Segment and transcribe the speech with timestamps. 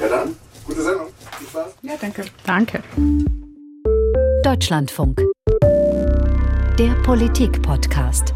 [0.00, 0.34] Ja dann,
[0.64, 1.08] gute Sendung.
[1.38, 1.74] Viel Spaß.
[1.82, 2.24] Ja, danke.
[2.46, 2.82] Danke.
[4.42, 5.20] Deutschlandfunk.
[6.78, 8.32] Der Politik-Podcast.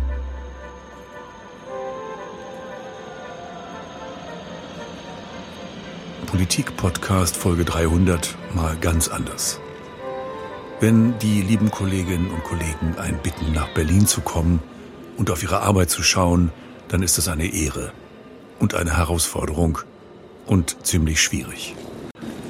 [6.26, 9.58] Politik-Podcast Folge 300 mal ganz anders.
[10.80, 14.60] Wenn die lieben Kolleginnen und Kollegen einen bitten, nach Berlin zu kommen
[15.16, 16.52] und auf ihre Arbeit zu schauen,
[16.88, 17.90] dann ist das eine Ehre
[18.58, 19.78] und eine Herausforderung
[20.46, 21.74] und ziemlich schwierig.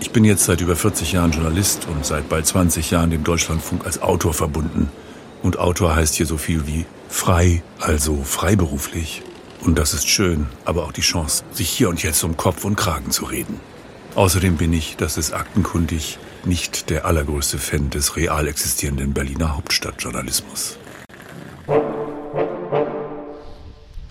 [0.01, 3.85] Ich bin jetzt seit über 40 Jahren Journalist und seit bald 20 Jahren dem Deutschlandfunk
[3.85, 4.91] als Autor verbunden.
[5.43, 9.23] Und Autor heißt hier so viel wie frei, also freiberuflich.
[9.61, 12.77] Und das ist schön, aber auch die Chance, sich hier und jetzt um Kopf und
[12.77, 13.61] Kragen zu reden.
[14.15, 20.79] Außerdem bin ich, das ist aktenkundig, nicht der allergrößte Fan des real existierenden Berliner Hauptstadtjournalismus.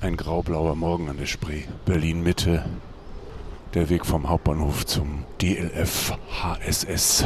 [0.02, 2.66] Ein graublauer Morgen an der Spree, Berlin Mitte.
[3.73, 7.26] Der Weg vom Hauptbahnhof zum DLF HSS.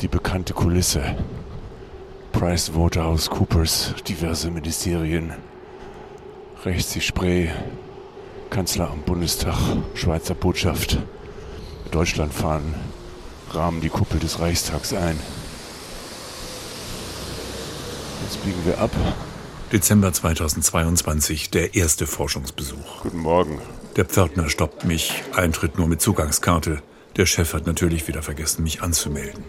[0.00, 1.16] Die bekannte Kulisse.
[2.32, 5.34] Price Waterhouse Coopers, diverse Ministerien.
[6.64, 7.50] Rechts die Spree,
[8.48, 9.58] Kanzler am Bundestag,
[9.92, 10.98] Schweizer Botschaft.
[11.90, 12.74] Deutschland fahren,
[13.50, 15.20] rahmen die Kuppel des Reichstags ein.
[18.22, 18.92] Jetzt biegen wir ab.
[19.72, 23.02] Dezember 2022, der erste Forschungsbesuch.
[23.02, 23.60] Guten Morgen.
[23.96, 26.82] Der Pförtner stoppt mich, Eintritt nur mit Zugangskarte.
[27.16, 29.44] Der Chef hat natürlich wieder vergessen, mich anzumelden.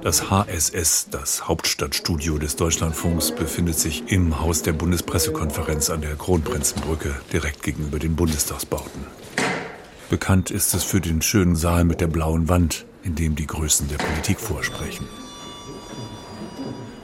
[0.00, 7.14] Das HSS, das Hauptstadtstudio des Deutschlandfunks, befindet sich im Haus der Bundespressekonferenz an der Kronprinzenbrücke,
[7.30, 9.04] direkt gegenüber den Bundestagsbauten.
[10.08, 13.88] Bekannt ist es für den schönen Saal mit der blauen Wand, in dem die Größen
[13.88, 15.06] der Politik vorsprechen.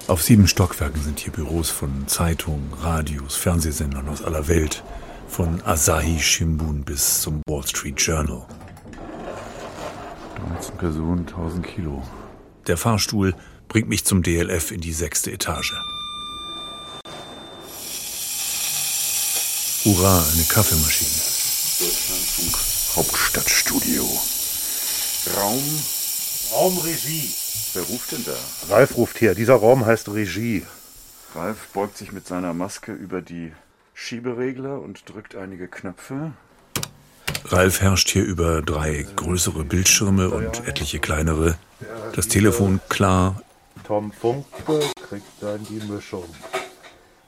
[0.06, 4.82] Auf sieben Stockwerken sind hier Büros von Zeitungen, Radios, Fernsehsendern aus aller Welt,
[5.28, 8.46] von Asahi Shimbun bis zum Wall Street Journal.
[10.52, 12.02] 13 Personen, 1000 Kilo.
[12.66, 13.34] Der Fahrstuhl
[13.68, 15.74] bringt mich zum DLF in die sechste Etage.
[19.84, 21.20] Hurra, eine Kaffeemaschine.
[21.80, 24.04] Deutschlandfunk Hauptstadtstudio.
[25.36, 25.82] Raum.
[26.52, 27.30] Raumregie.
[27.72, 28.36] Wer ruft denn da?
[28.72, 29.34] Ralf ruft hier.
[29.34, 30.64] Dieser Raum heißt Regie.
[31.34, 33.52] Ralf beugt sich mit seiner Maske über die
[33.94, 36.32] Schieberegler und drückt einige Knöpfe.
[37.46, 41.56] Ralf herrscht hier über drei größere Bildschirme und etliche kleinere.
[42.14, 43.42] Das Telefon klar.
[43.86, 46.24] Tom Funke kriegt dann die Mischung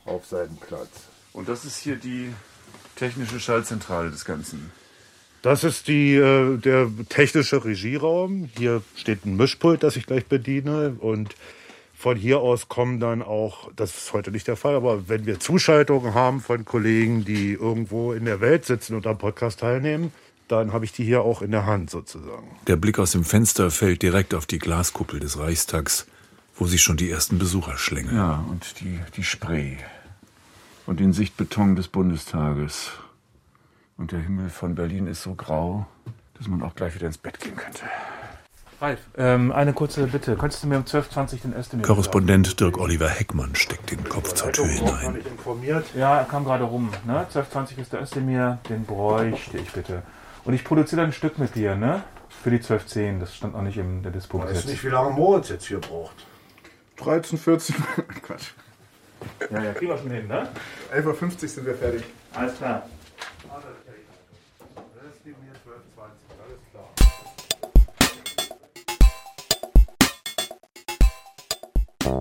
[0.05, 0.89] auf seinen Platz.
[1.33, 2.33] Und das ist hier die
[2.97, 4.71] technische Schaltzentrale des Ganzen.
[5.43, 8.49] Das ist die, äh, der technische Regieraum.
[8.57, 10.97] Hier steht ein Mischpult, das ich gleich bediene.
[10.99, 11.35] Und
[11.97, 15.41] von hier aus kommen dann auch, das ist heute nicht der Fall, aber wenn wir
[15.41, 20.13] Zuschaltungen haben von Kollegen, die irgendwo in der Welt sitzen und am Podcast teilnehmen,
[20.47, 22.49] dann habe ich die hier auch in der Hand sozusagen.
[22.67, 26.07] Der Blick aus dem Fenster fällt direkt auf die Glaskuppel des Reichstags,
[26.55, 28.17] wo sich schon die ersten Besucher schlängeln.
[28.17, 29.77] Ja, und die, die Spree.
[30.85, 32.91] Und den Sichtbeton des Bundestages.
[33.97, 35.87] Und der Himmel von Berlin ist so grau,
[36.35, 37.83] dass man auch gleich wieder ins Bett gehen könnte.
[38.81, 40.37] Ralf, ähm, eine kurze Bitte.
[40.37, 44.35] Könntest du mir um 12.20 Uhr den Özdemir Korrespondent Dirk Oliver Heckmann steckt den Kopf
[44.35, 45.17] zur Tür hinein.
[45.17, 45.87] informiert.
[45.95, 46.93] Ja, er kam gerade rum.
[47.07, 47.27] Ne?
[47.33, 50.03] 12.20 Uhr ist der Özdemir, den bräuchte ich bitte.
[50.45, 52.03] Und ich produziere ein Stück mit dir, ne?
[52.43, 54.39] Für die 12.10, das stand noch nicht in der Dispo.
[54.45, 56.27] Ich weiß nicht, wie lange Moritz jetzt hier braucht.
[56.99, 57.75] 13, 14,
[58.23, 58.51] Quatsch.
[59.51, 60.49] Ja, ja, kriegen wir schon hin, ne?
[60.95, 62.05] 11.50 Uhr sind wir fertig.
[62.35, 62.83] Alles klar.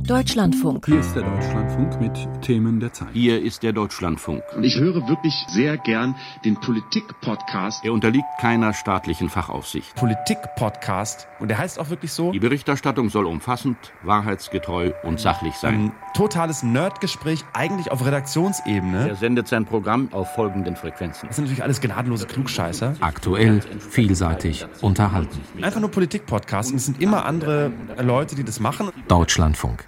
[0.03, 0.85] Deutschlandfunk.
[0.87, 3.07] Hier ist der Deutschlandfunk mit Themen der Zeit.
[3.13, 4.43] Hier ist der Deutschlandfunk.
[4.55, 7.83] Und ich höre wirklich sehr gern den Politik-Podcast.
[7.83, 9.95] Er unterliegt keiner staatlichen Fachaufsicht.
[9.95, 11.27] Politik-Podcast.
[11.39, 12.31] Und der heißt auch wirklich so.
[12.31, 15.73] Die Berichterstattung soll umfassend, wahrheitsgetreu und sachlich sein.
[15.75, 19.09] Ein totales Nerdgespräch, eigentlich auf Redaktionsebene.
[19.09, 21.27] Er sendet sein Programm auf folgenden Frequenzen.
[21.27, 22.95] Das sind natürlich alles gnadenlose Klugscheißer.
[22.99, 25.41] Aktuell, vielseitig, unterhalten.
[25.61, 26.71] Einfach nur Politik-Podcast.
[26.71, 27.71] Und es sind immer andere
[28.01, 28.89] Leute, die das machen.
[29.07, 29.84] Deutschlandfunk.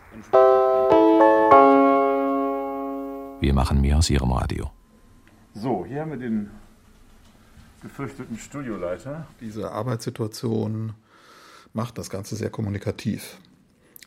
[3.40, 4.72] Wir machen mehr aus Ihrem Radio.
[5.54, 6.50] So, hier haben wir den
[7.84, 9.28] gefürchteten Studioleiter.
[9.42, 10.94] Diese Arbeitssituation
[11.74, 13.38] macht das Ganze sehr kommunikativ.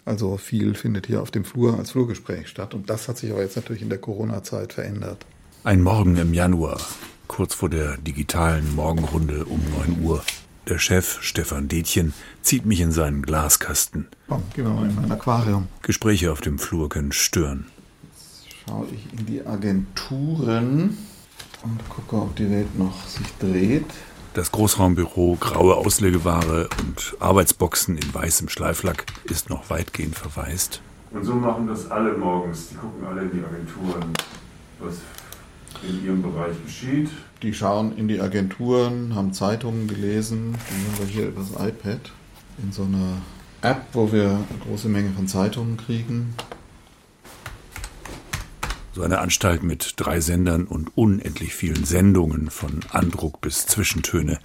[0.05, 2.75] Also viel findet hier auf dem Flur als Flurgespräch statt.
[2.75, 5.25] Und das hat sich aber jetzt natürlich in der Corona-Zeit verändert.
[5.63, 6.81] Ein Morgen im Januar,
[7.29, 10.25] kurz vor der digitalen Morgenrunde um 9 Uhr.
[10.69, 14.09] Der Chef, Stefan Detjen, zieht mich in seinen Glaskasten.
[14.29, 15.69] Komm, gehen wir mal in mein Aquarium.
[15.83, 17.67] Gespräche auf dem Flur können stören.
[18.67, 20.97] Schaue ich in die Agenturen
[21.63, 23.87] und gucke, ob die Welt noch sich dreht.
[24.35, 30.81] Das Großraumbüro, graue Auslegeware und Arbeitsboxen in weißem Schleiflack ist noch weitgehend verwaist.
[31.11, 32.69] Und so machen das alle morgens.
[32.69, 34.13] Die gucken alle in die Agenturen,
[34.79, 34.99] was
[35.83, 37.11] in ihrem Bereich geschieht.
[37.43, 40.55] Die schauen in die Agenturen, haben Zeitungen gelesen.
[40.69, 42.13] Die nehmen wir hier übers iPad
[42.63, 43.19] in so einer
[43.63, 46.35] App, wo wir eine große Menge von Zeitungen kriegen.
[48.93, 54.41] So eine Anstalt mit drei Sendern und unendlich vielen Sendungen von Andruck bis Zwischentöne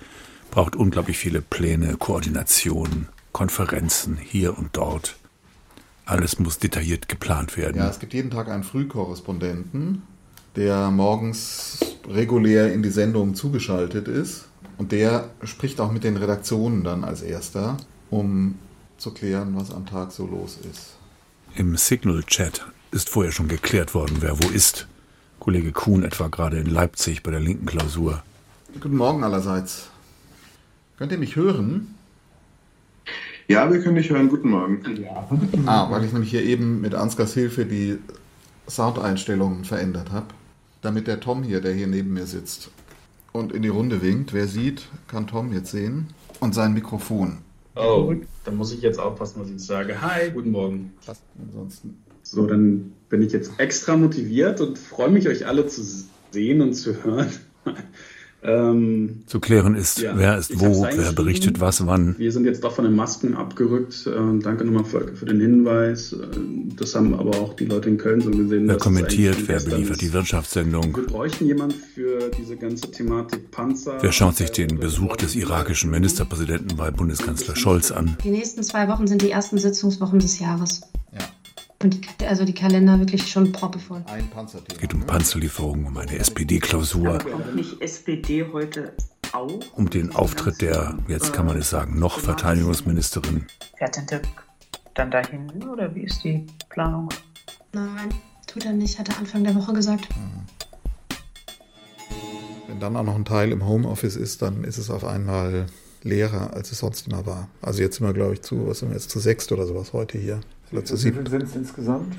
[0.51, 5.15] braucht unglaublich viele Pläne, Koordination, Konferenzen hier und dort.
[6.05, 7.77] Alles muss detailliert geplant werden.
[7.77, 10.03] Ja, es gibt jeden Tag einen Frühkorrespondenten,
[10.55, 14.45] der morgens regulär in die Sendung zugeschaltet ist.
[14.77, 17.77] Und der spricht auch mit den Redaktionen dann als erster,
[18.11, 18.59] um
[18.97, 20.97] zu klären, was am Tag so los ist.
[21.55, 22.65] Im Signal-Chat
[22.95, 24.87] ist vorher schon geklärt worden, wer wo ist.
[25.39, 28.23] Kollege Kuhn etwa gerade in Leipzig bei der linken Klausur.
[28.79, 29.89] Guten Morgen allerseits.
[30.97, 31.93] Könnt ihr mich hören?
[33.49, 34.29] Ja, wir können dich hören.
[34.29, 34.81] Guten Morgen.
[35.65, 37.99] Ah, weil ich nämlich hier eben mit Ansgars Hilfe die
[38.67, 40.27] Soundeinstellungen verändert habe,
[40.81, 42.71] damit der Tom hier, der hier neben mir sitzt
[43.33, 46.07] und in die Runde winkt, wer sieht, kann Tom jetzt sehen
[46.39, 47.39] und sein Mikrofon.
[47.75, 48.15] Oh,
[48.45, 50.01] dann muss ich jetzt aufpassen, was ich sage.
[50.01, 50.93] Hi, guten Morgen.
[51.37, 52.04] Ansonsten?
[52.25, 55.83] So, dann bin ich jetzt extra motiviert und freue mich, euch alle zu
[56.31, 57.27] sehen und zu hören.
[58.43, 62.15] ähm, zu klären ist, ja, wer ist wo, wer berichtet was wann.
[62.17, 64.07] Wir sind jetzt doch von den Masken abgerückt.
[64.07, 66.13] Äh, danke nochmal für, für, den Hinweis.
[66.13, 66.25] Äh,
[66.75, 68.67] das haben aber auch die Leute in Köln so gesehen.
[68.67, 70.97] Wer kommentiert, wer beliefert die Wirtschaftssendung.
[70.97, 73.99] Wir bräuchten jemanden für diese ganze Thematik Panzer.
[74.01, 78.17] Wer schaut sich den Besuch des irakischen Ministerpräsidenten bei Bundeskanzler Scholz an?
[78.23, 80.81] Die nächsten zwei Wochen sind die ersten Sitzungswochen des Jahres.
[81.83, 84.03] Und die, also die Kalender wirklich schon proppevoll.
[84.07, 84.73] Ein Panzerthema.
[84.73, 87.19] Es geht um Panzerlieferungen, um eine SPD-Klausur.
[87.19, 88.93] Kommt nicht SPD heute
[89.33, 89.59] auch?
[89.75, 93.45] Um den Auftritt der, jetzt kann man es sagen, noch Verteidigungsministerin.
[93.77, 94.27] Fährt denn Dirk
[94.93, 97.09] dann dahin oder wie ist die Planung?
[97.73, 98.09] Nein,
[98.47, 100.07] tut er nicht, hat er Anfang der Woche gesagt.
[102.67, 105.67] Wenn dann auch noch ein Teil im Homeoffice ist, dann ist es auf einmal
[106.01, 107.49] leerer, als es sonst immer war.
[107.61, 109.91] Also jetzt sind wir, glaube ich, zu, was sind wir jetzt, zu sechst oder sowas
[109.91, 110.39] heute hier.
[110.71, 112.15] Wie viele sind es insgesamt?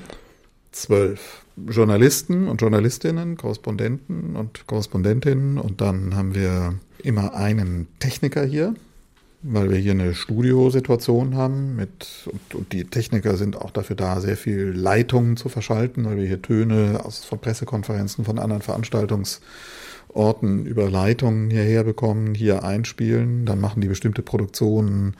[0.71, 5.57] Zwölf Journalisten und Journalistinnen, Korrespondenten und Korrespondentinnen.
[5.57, 8.75] Und dann haben wir immer einen Techniker hier,
[9.41, 14.21] weil wir hier eine Studiosituation haben mit und, und, die Techniker sind auch dafür da,
[14.21, 20.65] sehr viel Leitungen zu verschalten, weil wir hier Töne aus von Pressekonferenzen von anderen Veranstaltungsorten
[20.65, 25.15] über Leitungen hierher bekommen, hier einspielen, dann machen die bestimmte Produktionen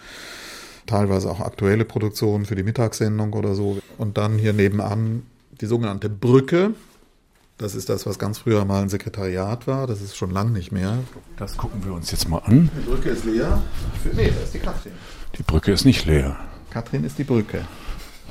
[0.87, 3.79] teilweise auch aktuelle Produktionen für die Mittagssendung oder so.
[3.97, 5.23] Und dann hier nebenan
[5.61, 6.71] die sogenannte Brücke.
[7.57, 9.87] Das ist das, was ganz früher mal ein Sekretariat war.
[9.87, 10.99] Das ist schon lang nicht mehr.
[11.37, 12.69] Das gucken wir uns jetzt mal an.
[12.77, 13.61] Die Brücke ist leer.
[14.13, 14.91] Nee, da ist die Katrin.
[15.37, 16.37] Die Brücke ist nicht leer.
[16.69, 17.65] Katrin ist die Brücke.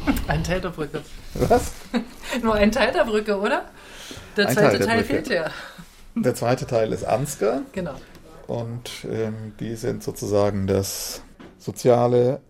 [0.29, 1.03] Ein Teil der Brücke.
[1.35, 1.73] Was?
[2.43, 3.65] Nur ein Teil der Brücke, oder?
[4.37, 5.51] Der Ein zweite Teil der Teil, fehlt ja.
[6.15, 7.63] Der zweite Teil ist Ansgar.
[7.73, 7.95] Genau.
[8.47, 11.23] Und ähm, die sind sozusagen das
[11.59, 12.41] soziale,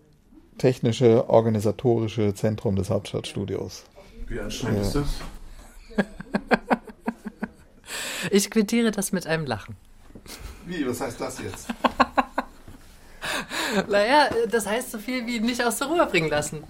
[0.57, 3.83] technische, organisatorische Zentrum des Hauptstadtstudios.
[4.27, 5.07] Wie anstrengend ist das?
[8.31, 9.77] Ich quittiere das mit einem Lachen.
[10.65, 11.67] Wie, was heißt das jetzt?
[13.89, 16.63] Naja, das heißt so viel wie nicht aus der Ruhe bringen lassen.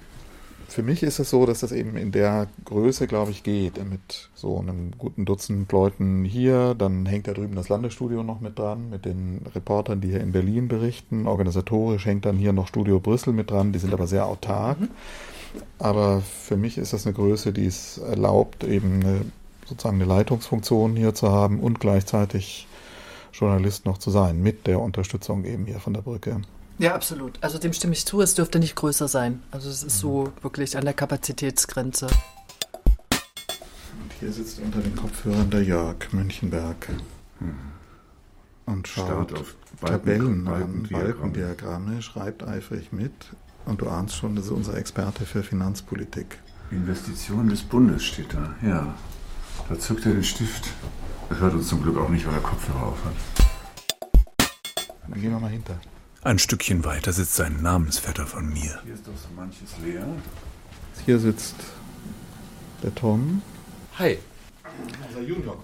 [0.69, 3.83] Für mich ist es so, dass das eben in der Größe, glaube ich, geht.
[3.89, 6.75] Mit so einem guten Dutzend Leuten hier.
[6.75, 10.33] Dann hängt da drüben das Landesstudio noch mit dran, mit den Reportern, die hier in
[10.33, 11.25] Berlin berichten.
[11.25, 13.71] Organisatorisch hängt dann hier noch Studio Brüssel mit dran.
[13.71, 14.77] Die sind aber sehr autark.
[15.79, 19.21] Aber für mich ist das eine Größe, die es erlaubt, eben eine,
[19.65, 22.67] sozusagen eine Leitungsfunktion hier zu haben und gleichzeitig
[23.31, 26.41] Journalist noch zu sein, mit der Unterstützung eben hier von der Brücke.
[26.79, 27.33] Ja, absolut.
[27.41, 29.41] Also dem stimme ich zu, es dürfte nicht größer sein.
[29.51, 32.05] Also es ist so wirklich an der Kapazitätsgrenze.
[32.05, 36.89] Und hier sitzt unter den Kopfhörern der Jörg Münchenberg
[38.67, 40.53] und schaut auf Tabellen Balken- an,
[40.83, 41.13] Balkendiagramme.
[41.13, 43.11] Balkendiagramme, schreibt eifrig mit.
[43.65, 46.37] Und du ahnst schon, das ist unser Experte für Finanzpolitik.
[46.71, 48.95] Investitionen des Bundes steht da, ja.
[49.67, 50.69] Da zückt er den Stift.
[51.29, 53.47] Er hört uns zum Glück auch nicht, weil er Kopfhörer auf hat.
[55.09, 55.77] Dann gehen wir mal hinter.
[56.23, 58.79] Ein Stückchen weiter sitzt sein Namensvetter von mir.
[58.83, 60.05] Hier ist doch so manches leer.
[61.05, 61.55] Hier sitzt
[62.83, 63.41] der Tom.
[63.99, 64.17] Hi.
[65.07, 65.57] Unser junior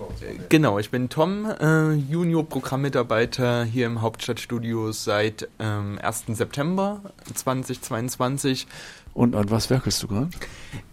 [0.50, 6.26] Genau, ich bin Tom, äh, Junior-Programmmitarbeiter hier im Hauptstadtstudio seit ähm, 1.
[6.30, 7.02] September
[7.34, 8.68] 2022.
[9.14, 10.30] Und an was werkelst du gerade?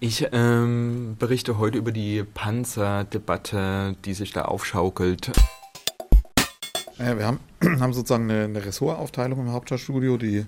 [0.01, 5.33] Ich ähm, berichte heute über die Panzerdebatte, die sich da aufschaukelt.
[6.99, 7.41] Ja, wir haben,
[7.81, 10.47] haben sozusagen eine, eine Ressortaufteilung im Hauptstadtstudio, die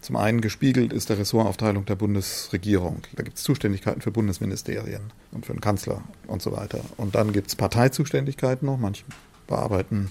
[0.00, 3.02] zum einen gespiegelt ist der Ressortaufteilung der Bundesregierung.
[3.16, 5.02] Da gibt es Zuständigkeiten für Bundesministerien
[5.32, 6.80] und für den Kanzler und so weiter.
[6.96, 8.78] Und dann gibt es Parteizuständigkeiten noch.
[8.78, 9.04] Manche
[9.48, 10.10] bearbeiten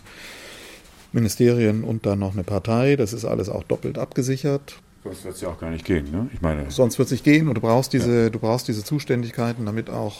[1.13, 2.97] Ministerien und dann noch eine Partei.
[2.97, 4.77] Das ist alles auch doppelt abgesichert.
[5.03, 6.29] Sonst wird es ja auch gar nicht gehen, ne?
[6.33, 6.69] Ich meine.
[6.69, 8.29] Sonst wird es nicht gehen und du brauchst diese, ja.
[8.29, 10.17] du brauchst diese Zuständigkeiten, damit auch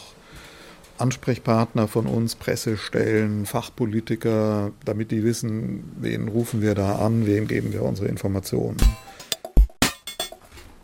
[0.98, 7.74] Ansprechpartner von uns, Pressestellen, Fachpolitiker, damit die wissen, wen rufen wir da an, wem geben
[7.74, 8.78] wir unsere Informationen.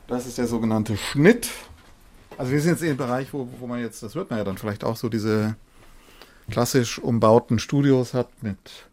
[0.08, 1.50] Das ist der sogenannte Schnitt.
[2.38, 4.46] Also wir sind jetzt in dem Bereich, wo, wo man jetzt, das hört man ja
[4.46, 5.55] dann vielleicht auch so diese
[6.50, 8.88] klassisch umbauten Studios hat mit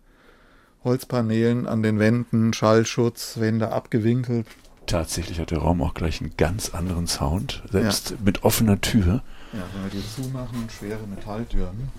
[0.84, 4.46] Holzpaneelen an den Wänden, Schallschutz, Wände abgewinkelt.
[4.86, 8.16] Tatsächlich hat der Raum auch gleich einen ganz anderen Sound, selbst ja.
[8.24, 9.22] mit offener Tür.
[9.52, 11.90] Ja, wenn wir die zumachen, schwere Metalltüren.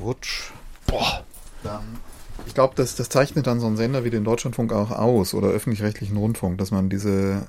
[0.00, 0.50] Rutsch.
[0.86, 1.24] Boah.
[1.62, 1.98] Dann,
[2.46, 5.48] ich glaube, das, das zeichnet dann so einen Sender wie den Deutschlandfunk auch aus oder
[5.48, 7.48] öffentlich-rechtlichen Rundfunk, dass man diese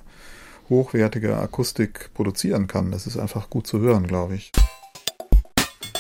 [0.70, 2.92] hochwertige Akustik produzieren kann.
[2.92, 4.52] Das ist einfach gut zu hören, glaube ich.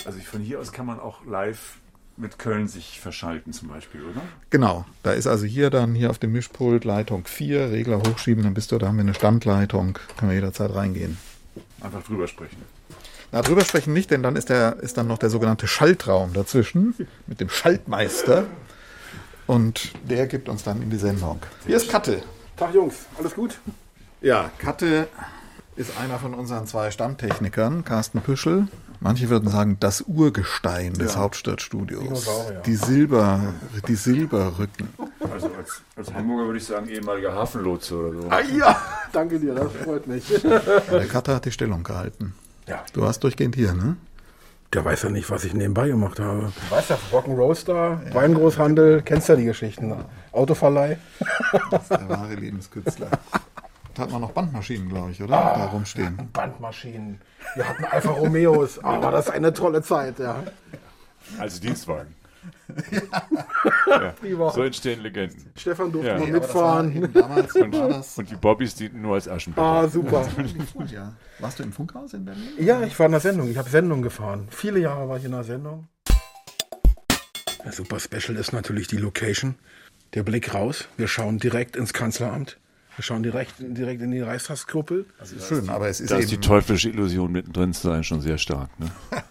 [0.05, 1.77] Also von hier aus kann man auch live
[2.17, 4.21] mit Köln sich verschalten zum Beispiel, oder?
[4.49, 4.85] Genau.
[5.03, 8.71] Da ist also hier dann hier auf dem Mischpult Leitung 4, Regler hochschieben, dann bist
[8.71, 11.17] du, da haben wir eine Standleitung, können wir jederzeit reingehen.
[11.81, 12.57] Einfach drüber sprechen.
[13.31, 16.95] Na, drüber sprechen nicht, denn dann ist, der, ist dann noch der sogenannte Schaltraum dazwischen
[17.27, 18.45] mit dem Schaltmeister.
[19.45, 21.39] Und der gibt uns dann in die Sendung.
[21.65, 22.23] Hier ist Katte.
[22.57, 23.59] Tag Jungs, alles gut?
[24.21, 25.07] Ja, Katte
[25.75, 28.67] ist einer von unseren zwei Stammtechnikern, Carsten Püschel.
[29.01, 31.21] Manche würden sagen, das Urgestein des ja.
[31.21, 32.27] Hauptstadtstudios.
[32.65, 33.53] Die Silber,
[33.87, 34.89] die Silberrücken.
[35.31, 38.27] Also als, als, Hamburger würde ich sagen, ehemaliger Hafenlotse oder so.
[38.29, 38.81] Ah ja,
[39.13, 40.25] danke dir, das freut mich.
[40.43, 42.33] Der Kater hat die Stellung gehalten.
[42.67, 42.83] Ja.
[42.93, 43.95] Du warst durchgehend hier, ne?
[44.73, 46.51] Der weiß ja nicht, was ich nebenbei gemacht habe.
[46.69, 48.13] Du weißt ja, Rock'n'Roaster, ja.
[48.13, 49.95] Weingroßhandel, kennst ja die Geschichten.
[50.31, 50.97] Autoverleih.
[51.71, 53.09] Das ist der wahre Lebenskünstler.
[53.99, 55.35] Da hat man noch Bandmaschinen, glaube ich, oder?
[55.37, 56.17] Ah, da rumstehen.
[56.31, 57.19] Bandmaschinen.
[57.55, 58.79] Wir hatten Alfa Romeos.
[58.79, 60.41] Aber das ist eine tolle Zeit, ja.
[61.37, 62.15] Als Dienstwagen.
[62.91, 64.13] Ja.
[64.23, 64.51] ja.
[64.51, 65.51] So entstehen Legenden.
[65.57, 66.17] Stefan durfte ja.
[66.17, 67.11] mal mitfahren.
[67.11, 69.67] Damals und, und, die Bobbys dienten nur als Aschenbecher.
[69.67, 70.25] Ah, super.
[70.89, 71.11] ja.
[71.39, 72.47] Warst du im Funkhaus in Berlin?
[72.57, 73.51] Ja, ich war in der Sendung.
[73.51, 74.47] Ich habe Sendung gefahren.
[74.49, 75.89] Viele Jahre war ich in der Sendung.
[77.65, 79.55] Ja, super Special ist natürlich die Location.
[80.13, 80.87] Der Blick raus.
[80.95, 82.58] Wir schauen direkt ins Kanzleramt.
[82.99, 85.05] Wir schauen direkt, direkt in die Reichstagskuppel.
[85.19, 86.25] Also schön, aber es ist da eben...
[86.25, 88.77] ist die teuflische Illusion mittendrin zu sein schon sehr stark.
[88.77, 88.91] Ne?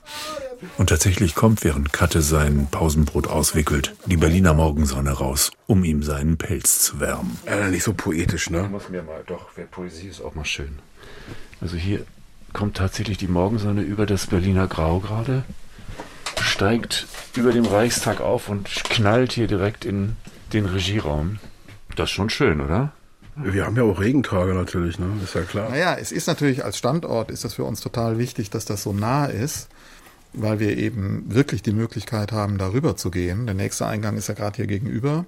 [0.79, 6.39] Und tatsächlich kommt, während Katte sein Pausenbrot auswickelt, die Berliner Morgensonne raus, um ihm seinen
[6.39, 7.39] Pelz zu wärmen.
[7.45, 8.63] Äh, nicht so poetisch, ne?
[8.63, 10.79] muss mir mal, doch, Poesie ist auch mal schön.
[11.61, 12.07] Also hier
[12.55, 15.45] kommt tatsächlich die Morgensonne über das Berliner Grau gerade,
[16.41, 17.07] steigt
[17.37, 20.17] über dem Reichstag auf und knallt hier direkt in
[20.55, 21.39] den Regieraum.
[21.97, 22.93] Das ist schon schön, oder?
[23.43, 25.07] Wir haben ja auch Regentage natürlich, ne?
[25.23, 25.71] Ist ja klar.
[25.71, 28.93] Naja, es ist natürlich als Standort ist das für uns total wichtig, dass das so
[28.93, 29.69] nah ist,
[30.33, 33.47] weil wir eben wirklich die Möglichkeit haben, darüber zu gehen.
[33.47, 35.25] Der nächste Eingang ist ja gerade hier gegenüber.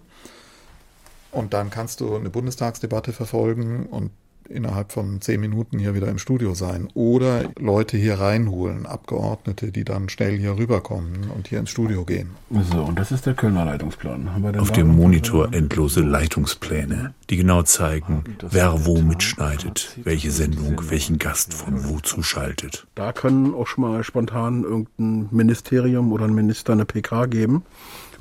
[1.30, 4.10] Und dann kannst du eine Bundestagsdebatte verfolgen und
[4.50, 6.88] innerhalb von zehn Minuten hier wieder im Studio sein.
[6.94, 12.30] Oder Leute hier reinholen, Abgeordnete, die dann schnell hier rüberkommen und hier ins Studio gehen.
[12.72, 14.28] So, und das ist der Kölner Leitungsplan.
[14.58, 21.54] Auf dem Monitor endlose Leitungspläne, die genau zeigen, wer wo mitschneidet, welche Sendung, welchen Gast
[21.54, 22.86] von wo zuschaltet.
[22.94, 27.62] Da können auch schon mal spontan irgendein Ministerium oder ein Minister eine PK geben,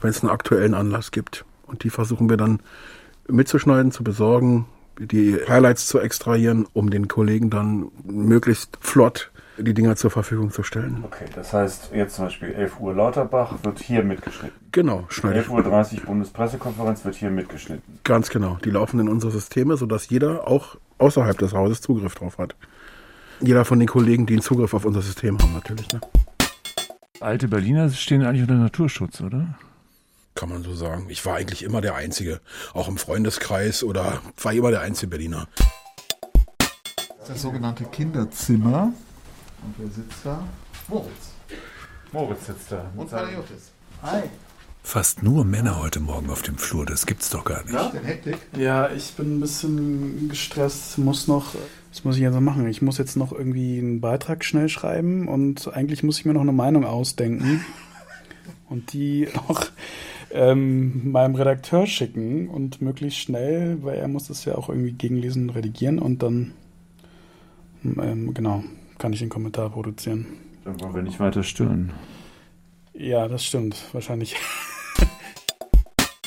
[0.02, 1.46] wenn es einen aktuellen Anlass gibt.
[1.66, 2.60] Und die versuchen wir dann
[3.28, 4.66] mitzuschneiden, zu besorgen,
[5.00, 10.64] die Highlights zu extrahieren, um den Kollegen dann möglichst flott die Dinger zur Verfügung zu
[10.64, 11.04] stellen.
[11.04, 14.58] Okay, das heißt jetzt zum Beispiel 11 Uhr Lauterbach wird hier mitgeschnitten.
[14.72, 18.00] Genau, schneide 11 Uhr 30 Bundespressekonferenz wird hier mitgeschnitten.
[18.04, 18.58] Ganz genau.
[18.64, 22.56] Die laufen in unsere Systeme, sodass jeder auch außerhalb des Hauses Zugriff drauf hat.
[23.42, 25.92] Jeder von den Kollegen, die einen Zugriff auf unser System haben, natürlich.
[25.92, 26.02] Ne?
[27.22, 29.58] Alte Berliner stehen eigentlich unter Naturschutz, oder?
[30.40, 31.08] Kann man so sagen.
[31.10, 32.40] Ich war eigentlich immer der Einzige,
[32.74, 35.50] auch im Freundeskreis oder war immer der einzige Berliner.
[37.28, 38.94] Das sogenannte Kinderzimmer.
[39.62, 40.42] Und wer sitzt da?
[40.88, 41.10] Moritz.
[42.14, 42.90] Moritz sitzt da.
[42.96, 43.72] Und Panagiotis.
[44.02, 44.22] Hi.
[44.82, 47.74] Fast nur Männer heute Morgen auf dem Flur, das gibt's doch gar nicht.
[47.74, 48.38] Ja, Hektik?
[48.56, 51.54] Ja, ich bin ein bisschen gestresst, muss noch,
[51.92, 52.66] was muss ich jetzt noch machen?
[52.70, 56.42] Ich muss jetzt noch irgendwie einen Beitrag schnell schreiben und eigentlich muss ich mir noch
[56.42, 57.66] eine Meinung ausdenken
[58.70, 59.70] und die noch
[60.32, 65.50] ähm, meinem Redakteur schicken und möglichst schnell, weil er muss das ja auch irgendwie gegenlesen
[65.50, 66.54] und redigieren und dann,
[67.84, 68.64] ähm, genau,
[68.98, 70.26] kann ich den Kommentar produzieren.
[70.66, 71.94] Dann wollen wir nicht weiter stören.
[72.94, 74.36] Ja, das stimmt, wahrscheinlich.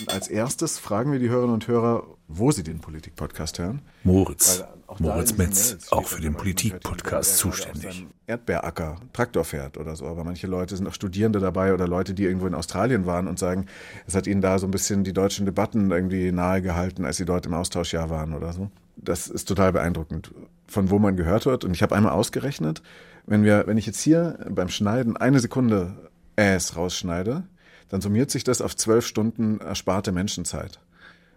[0.09, 3.83] als erstes fragen wir die Hörerinnen und Hörer, wo sie den Politik-Podcast hören.
[4.05, 4.65] Moritz.
[4.99, 8.07] Moritz Metz, auch für den Politik-Podcast zuständig.
[8.27, 10.07] Erdbeeracker, Traktor fährt oder so.
[10.07, 13.39] Aber manche Leute sind auch Studierende dabei oder Leute, die irgendwo in Australien waren und
[13.39, 13.67] sagen,
[14.07, 17.47] es hat ihnen da so ein bisschen die deutschen Debatten irgendwie nahegehalten, als sie dort
[17.47, 18.71] im Austauschjahr waren oder so.
[18.97, 20.33] Das ist total beeindruckend,
[20.67, 21.65] von wo man gehört wird.
[21.65, 22.83] Und ich habe einmal ausgerechnet,
[23.27, 27.45] wenn wir, wenn ich jetzt hier beim Schneiden eine Sekunde Äs rausschneide,
[27.93, 30.81] dann summiert sich das auf zwölf Stunden ersparte Menschenzeit.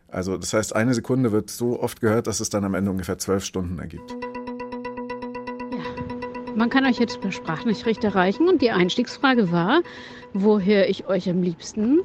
[0.08, 3.18] Also das heißt, eine Sekunde wird so oft gehört, dass es dann am Ende ungefähr
[3.18, 4.16] zwölf Stunden ergibt.
[6.56, 9.82] Man kann euch jetzt per Sprachnachricht erreichen und die Einstiegsfrage war,
[10.32, 12.00] wo höre ich euch am liebsten?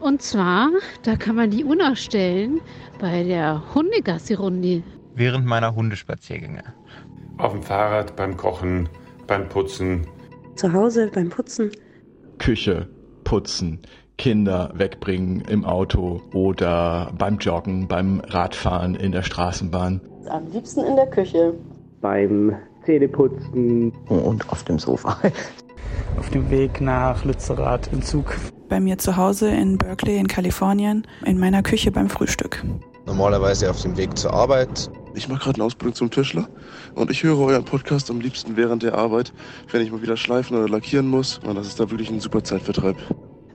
[0.00, 0.70] Und zwar,
[1.04, 2.60] da kann man die Uhr nachstellen
[2.98, 4.82] bei der Hundegassi-Runde.
[5.14, 6.64] Während meiner Hundespaziergänge.
[7.38, 8.88] Auf dem Fahrrad, beim Kochen,
[9.28, 10.08] beim Putzen.
[10.56, 11.70] Zu Hause, beim Putzen.
[12.38, 12.88] Küche,
[13.32, 13.78] Putzen,
[14.18, 20.02] Kinder wegbringen im Auto oder beim Joggen, beim Radfahren in der Straßenbahn.
[20.28, 21.54] Am liebsten in der Küche.
[22.02, 23.90] Beim Zähneputzen.
[24.06, 25.16] Und auf dem Sofa.
[26.18, 28.36] Auf dem Weg nach Lützerath im Zug.
[28.68, 32.62] Bei mir zu Hause in Berkeley in Kalifornien, in meiner Küche beim Frühstück.
[33.06, 34.90] Normalerweise auf dem Weg zur Arbeit.
[35.14, 36.48] Ich mache gerade eine Ausbildung zum Tischler
[36.94, 39.32] und ich höre euren Podcast am liebsten während der Arbeit,
[39.70, 41.38] wenn ich mal wieder schleifen oder lackieren muss.
[41.46, 42.96] Und das ist da wirklich ein super Zeitvertreib.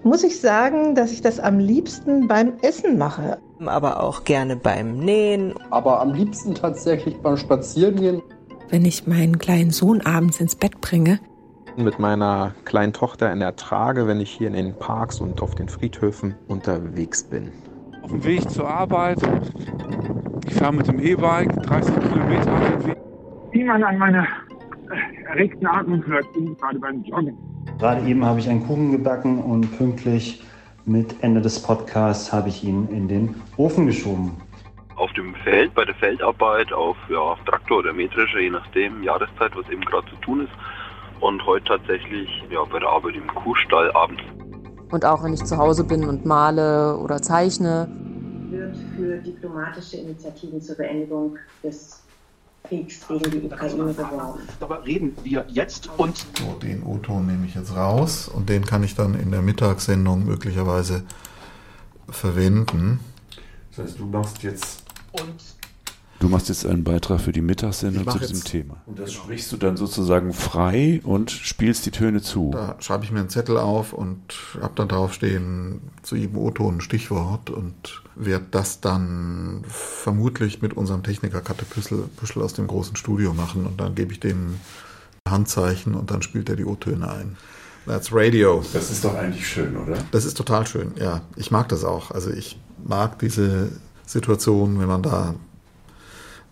[0.04, 3.40] Muss ich sagen, dass ich das am liebsten beim Essen mache.
[3.66, 5.54] Aber auch gerne beim Nähen.
[5.72, 8.22] Aber am liebsten tatsächlich beim Spazierengehen.
[8.70, 11.20] Wenn ich meinen kleinen Sohn abends ins Bett bringe.
[11.76, 15.56] Mit meiner kleinen Tochter in der Trage, wenn ich hier in den Parks und auf
[15.56, 17.52] den Friedhöfen unterwegs bin.
[18.04, 19.20] Auf dem Weg zur Arbeit.
[20.48, 22.98] Ich fahre mit dem E-Bike 30 Kilometer auf dem Weg.
[23.52, 24.26] Wie man an meiner
[25.30, 27.38] erregten Atmung hört, bin ich gerade beim Joggen.
[27.80, 30.42] Gerade eben habe ich einen Kuchen gebacken und pünktlich
[30.86, 34.32] mit Ende des Podcasts habe ich ihn in den Ofen geschoben.
[34.96, 39.70] Auf dem Feld, bei der Feldarbeit, auf ja, Traktor oder Mähdrescher, je nachdem, Jahreszeit, was
[39.70, 40.54] eben gerade zu tun ist.
[41.20, 44.24] Und heute tatsächlich ja, bei der Arbeit im Kuhstall abends.
[44.92, 48.07] Und auch wenn ich zu Hause bin und male oder zeichne.
[48.50, 52.02] Wird für diplomatische Initiativen zur Beendigung des
[52.64, 54.42] Kriegs gegen die Ukraine beworben.
[54.60, 56.18] Darüber reden wir jetzt und.
[56.38, 60.26] So, den O-Ton nehme ich jetzt raus und den kann ich dann in der Mittagssendung
[60.26, 61.04] möglicherweise
[62.10, 63.00] verwenden.
[63.76, 64.84] Das heißt, du machst jetzt.
[65.12, 65.36] Und
[66.20, 68.78] Du machst jetzt einen Beitrag für die Mittagssendung zu diesem Thema.
[68.88, 72.50] Und das sprichst du dann sozusagen frei und spielst die Töne zu.
[72.52, 76.82] Da schreibe ich mir einen Zettel auf und hab dann draufstehen zu jedem O-Ton ein
[76.82, 82.96] Stichwort und werde das dann vermutlich mit unserem Techniker Katte Püschel, Püschel aus dem großen
[82.96, 84.56] Studio machen und dann gebe ich dem
[85.30, 87.38] Handzeichen und dann spielt er die O-Töne ein.
[87.86, 88.64] That's Radio.
[88.74, 89.98] Das ist doch eigentlich schön, oder?
[90.12, 91.22] Das ist total schön, ja.
[91.36, 92.12] Ich mag das auch.
[92.12, 93.70] Also ich mag diese
[94.06, 95.36] Situation, wenn man da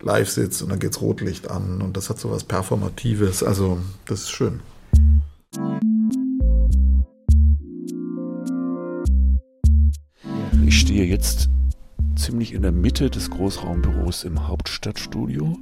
[0.01, 3.43] live sitzt und dann geht's Rotlicht an und das hat so was Performatives.
[3.43, 4.61] Also das ist schön.
[10.65, 11.49] Ich stehe jetzt
[12.15, 15.57] ziemlich in der Mitte des Großraumbüros im Hauptstadtstudio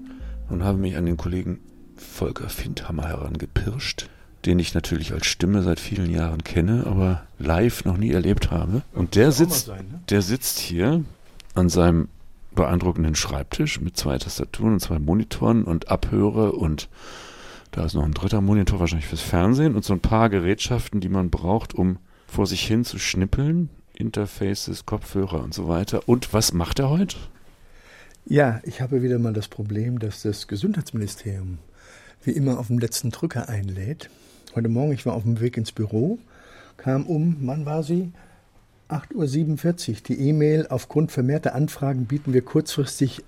[0.50, 1.60] und habe mich an den Kollegen
[1.96, 4.10] Volker Findhammer herangepirscht,
[4.46, 8.84] den ich natürlich als Stimme seit vielen Jahren kenne, aber live noch nie erlebt habe.
[8.94, 9.72] Und der sitzt,
[10.10, 11.04] der sitzt hier
[11.54, 12.10] an seinem
[12.56, 16.90] beeindruckenden Schreibtisch mit zwei Tastaturen und zwei Monitoren und Abhöre und
[17.72, 21.10] da ist noch ein dritter Monitor wahrscheinlich fürs Fernsehen und so ein paar Gerätschaften, die
[21.10, 23.70] man braucht, um vor sich hin zu schnippeln.
[23.94, 26.08] Interfaces, Kopfhörer und so weiter.
[26.08, 27.18] Und was macht er heute?
[28.26, 31.60] Ja, ich habe wieder mal das Problem, dass das Gesundheitsministerium
[32.24, 34.10] wie immer auf dem letzten Drücker einlädt.
[34.56, 36.20] Heute Morgen, ich war auf dem Weg ins Büro,
[36.78, 38.12] kam um, wann war sie?
[38.90, 40.68] 8.47 Uhr die E-Mail.
[40.70, 43.24] Aufgrund vermehrter Anfragen bieten wir kurzfristig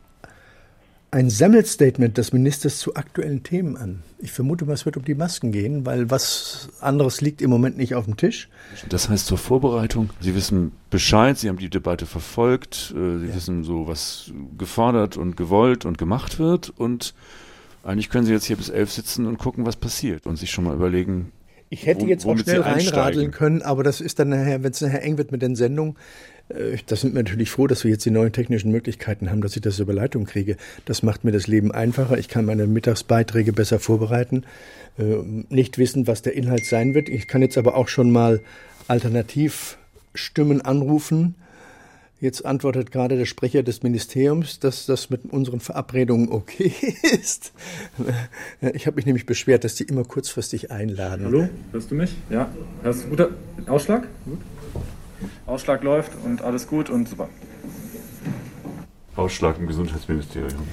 [1.15, 4.03] ein Sammelstatement des Ministers zu aktuellen Themen an.
[4.19, 7.77] Ich vermute mal, es wird um die Masken gehen, weil was anderes liegt im Moment
[7.77, 8.49] nicht auf dem Tisch.
[8.89, 13.35] Das heißt zur Vorbereitung, Sie wissen Bescheid, Sie haben die Debatte verfolgt, äh, Sie ja.
[13.35, 17.13] wissen so, was gefordert und gewollt und gemacht wird und
[17.85, 20.65] eigentlich können Sie jetzt hier bis elf sitzen und gucken, was passiert und sich schon
[20.65, 21.31] mal überlegen,
[21.69, 25.03] ich hätte jetzt auch schnell reinradeln können, aber das ist dann nachher, wenn es nachher
[25.03, 25.95] eng wird mit den Sendungen,
[26.47, 29.61] da sind wir natürlich froh, dass wir jetzt die neuen technischen Möglichkeiten haben, dass ich
[29.61, 30.57] das über Leitung kriege.
[30.85, 32.17] Das macht mir das Leben einfacher.
[32.17, 34.43] Ich kann meine Mittagsbeiträge besser vorbereiten,
[34.97, 35.03] äh,
[35.49, 37.09] nicht wissen, was der Inhalt sein wird.
[37.09, 38.41] Ich kann jetzt aber auch schon mal
[38.87, 41.35] Alternativstimmen anrufen
[42.21, 46.71] Jetzt antwortet gerade der Sprecher des Ministeriums, dass das mit unseren Verabredungen okay
[47.21, 47.51] ist.
[48.73, 51.25] Ich habe mich nämlich beschwert, dass die immer kurzfristig einladen.
[51.25, 52.15] Hallo, hörst du mich?
[52.29, 52.49] Ja.
[52.83, 53.29] Hörst du guter
[53.67, 54.07] Ausschlag?
[54.23, 54.39] Gut.
[55.45, 57.29] Ausschlag läuft und alles gut und super.
[59.15, 60.67] Ausschlag im Gesundheitsministerium.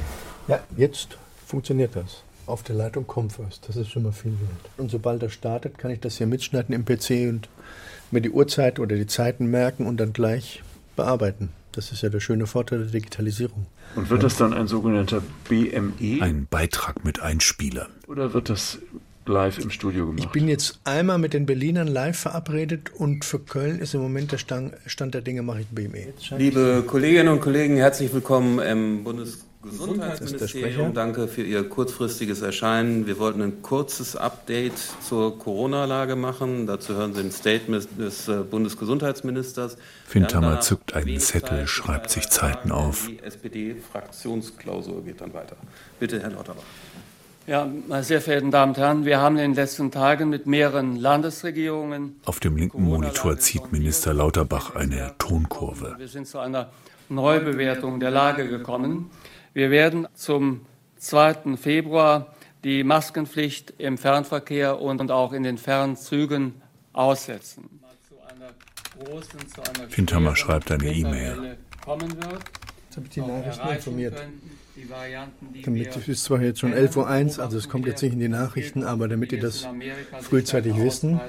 [0.48, 2.22] Ja, jetzt funktioniert das.
[2.46, 3.68] Auf der Leitung Comfirst.
[3.68, 4.70] Das ist schon mal viel wert.
[4.76, 7.48] Und sobald das startet, kann ich das hier mitschneiden im PC und
[8.10, 10.62] mir die Uhrzeit oder die Zeiten merken und dann gleich
[10.96, 11.50] bearbeiten.
[11.70, 13.66] Das ist ja der schöne Vorteil der Digitalisierung.
[13.94, 16.20] Und wird das dann ein sogenannter BME?
[16.20, 17.90] Ein Beitrag mit Einspielern.
[18.08, 18.78] Oder wird das
[19.26, 20.24] live im Studio gemacht?
[20.24, 24.32] Ich bin jetzt einmal mit den Berlinern live verabredet und für Köln ist im Moment
[24.32, 26.12] der Stand, Stand der Dinge, mache ich BME.
[26.36, 30.94] Liebe Kolleginnen und Kollegen, herzlich willkommen im Bundesgesundheitsministerium.
[30.94, 33.06] Danke für Ihr kurzfristiges Erscheinen.
[33.06, 36.66] Wir wollten ein kurzes Update zur Corona-Lage machen.
[36.66, 39.76] Dazu hören Sie ein Statement des äh, Bundesgesundheitsministers.
[40.10, 43.06] Windhammer zückt einen Zettel, schreibt sich Zeiten auf.
[43.08, 45.56] Die SPD-Fraktionsklausur geht dann weiter.
[46.00, 46.64] Bitte, Herr Lauterbach.
[47.46, 50.94] Ja, meine sehr verehrten Damen und Herren, wir haben in den letzten Tagen mit mehreren
[50.94, 52.20] Landesregierungen.
[52.24, 55.96] Auf dem linken Monitor zieht Minister Lauterbach eine Tonkurve.
[55.98, 56.70] Wir sind zu einer
[57.08, 59.10] Neubewertung der Lage gekommen.
[59.54, 60.60] Wir werden zum
[60.98, 61.56] 2.
[61.56, 67.80] Februar die Maskenpflicht im Fernverkehr und auch in den Fernzügen aussetzen.
[69.90, 71.56] Windhammer schreibt eine E-Mail.
[71.76, 74.14] Jetzt habe ich die Nachrichten informiert.
[75.64, 78.28] Damit es ist zwar jetzt schon 11.01 Uhr, also es kommt jetzt nicht in die
[78.28, 79.66] Nachrichten, aber damit ihr das
[80.20, 81.20] frühzeitig wissen.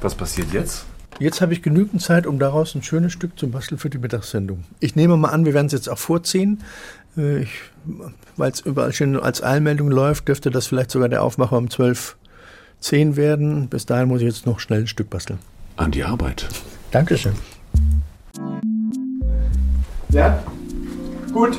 [0.00, 0.86] Was passiert jetzt?
[1.18, 4.64] Jetzt habe ich genügend Zeit, um daraus ein schönes Stück zu basteln für die Mittagssendung.
[4.80, 6.62] Ich nehme mal an, wir werden es jetzt auch vorziehen.
[7.16, 13.08] Weil es überall schon als Eilmeldung läuft, dürfte das vielleicht sogar der Aufmacher um 12.10
[13.08, 13.68] Uhr werden.
[13.68, 15.40] Bis dahin muss ich jetzt noch schnell ein Stück basteln.
[15.76, 16.46] An die Arbeit.
[16.92, 17.32] Dankeschön.
[20.10, 20.42] Ja,
[21.32, 21.58] gut.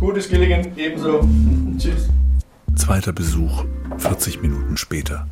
[0.00, 1.26] Gutes Gelingen, ebenso.
[1.78, 2.08] Tschüss.
[2.76, 3.64] Zweiter Besuch,
[3.96, 5.26] 40 Minuten später.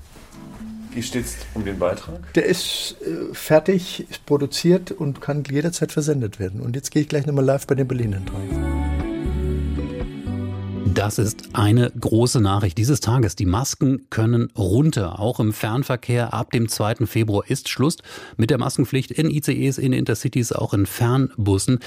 [0.92, 2.32] Wie steht's um den Beitrag?
[2.34, 6.60] Der ist äh, fertig, ist produziert und kann jederzeit versendet werden.
[6.60, 8.93] Und jetzt gehe ich gleich nochmal live bei den Berlinern rein.
[10.92, 13.36] Das ist eine große Nachricht dieses Tages.
[13.36, 15.18] Die Masken können runter.
[15.18, 17.06] Auch im Fernverkehr ab dem 2.
[17.06, 17.96] Februar ist Schluss
[18.36, 21.78] mit der Maskenpflicht in ICEs, in Intercities, auch in Fernbussen.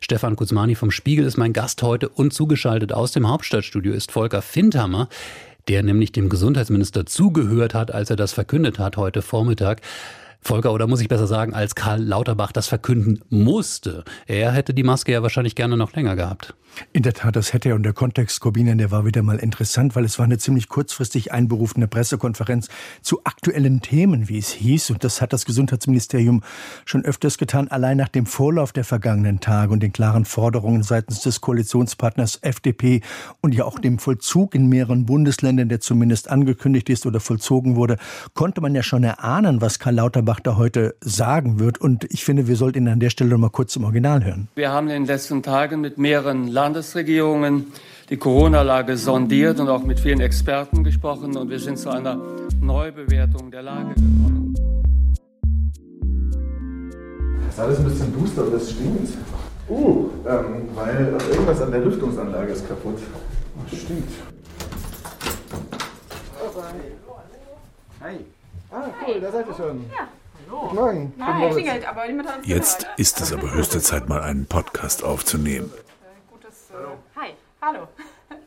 [0.00, 4.42] Stefan Kuzmani vom Spiegel ist mein Gast heute und zugeschaltet aus dem Hauptstadtstudio ist Volker
[4.42, 5.08] Findhammer
[5.68, 9.82] der nämlich dem Gesundheitsminister zugehört hat, als er das verkündet hat heute Vormittag.
[10.42, 14.04] Volker, oder muss ich besser sagen, als Karl Lauterbach das verkünden musste.
[14.26, 16.54] Er hätte die Maske ja wahrscheinlich gerne noch länger gehabt.
[16.92, 17.74] In der Tat, das hätte er.
[17.74, 21.32] Und der Kontext, Corbinian, der war wieder mal interessant, weil es war eine ziemlich kurzfristig
[21.32, 22.68] einberufene Pressekonferenz
[23.02, 24.90] zu aktuellen Themen, wie es hieß.
[24.90, 26.42] Und das hat das Gesundheitsministerium
[26.84, 31.20] schon öfters getan, allein nach dem Vorlauf der vergangenen Tage und den klaren Forderungen seitens
[31.20, 33.02] des Koalitionspartners FDP
[33.40, 37.96] und ja auch dem Vollzug in mehreren Bundesländern, der zumindest angekündigt ist oder vollzogen wurde,
[38.34, 41.80] konnte man ja schon erahnen, was Karl Lauterbach da heute sagen wird.
[41.80, 44.48] Und ich finde, wir sollten ihn an der Stelle noch mal kurz im Original hören.
[44.54, 47.72] Wir haben in den letzten Tagen mit mehreren Landesregierungen
[48.10, 52.20] die Corona-Lage sondiert und auch mit vielen Experten gesprochen und wir sind zu einer
[52.60, 54.54] Neubewertung der Lage gekommen.
[57.46, 59.08] Das ist alles ein bisschen duster, aber das stimmt.
[59.68, 62.98] Uh, ähm, weil irgendwas an der Lüftungsanlage ist kaputt.
[63.70, 64.10] Das stimmt.
[68.00, 68.16] Hi.
[68.72, 69.84] Ah, cool, da seid ihr schon.
[69.90, 70.08] Ja.
[70.50, 71.12] Guten Morgen.
[71.16, 75.04] Nein, klingelt, aber niemand hat uns Jetzt ist es aber höchste Zeit, mal einen Podcast
[75.04, 75.70] aufzunehmen.
[76.30, 77.30] Gutes, äh, hi,
[77.62, 77.86] hallo.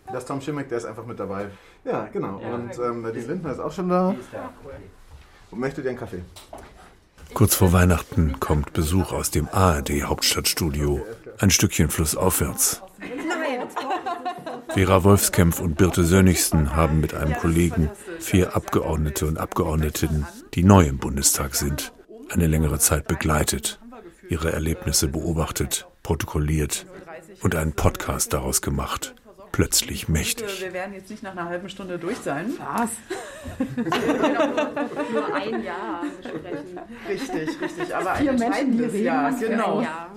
[0.07, 1.47] Das ist Tom Schimmick, der ist einfach mit dabei.
[1.85, 2.39] Ja, genau.
[2.41, 4.15] Ja, Und ähm, Nadine Lindner ist auch schon da.
[5.51, 6.23] Und möchtet ihr einen Kaffee?
[7.33, 11.01] Kurz vor Weihnachten kommt Besuch aus dem ARD Hauptstadtstudio,
[11.39, 12.81] ein Stückchen flussaufwärts.
[14.73, 17.89] Vera Wolfskämpf und Birte Sönnigsen haben mit einem Kollegen
[18.19, 21.93] vier Abgeordnete und Abgeordnetinnen, die neu im Bundestag sind,
[22.29, 23.79] eine längere Zeit begleitet,
[24.29, 26.85] ihre Erlebnisse beobachtet, protokolliert
[27.41, 29.15] und einen Podcast daraus gemacht.
[29.51, 30.61] Plötzlich mächtig.
[30.61, 32.53] Wir werden jetzt nicht nach einer halben Stunde durch sein.
[32.57, 32.89] Was?
[35.11, 36.79] Nur ein Jahr besprechen.
[37.07, 37.95] Richtig, richtig.
[37.95, 39.25] Aber Vier ein Menschen, die reden, Jahr.
[39.27, 39.81] ein Genau.
[39.81, 40.09] Jahr.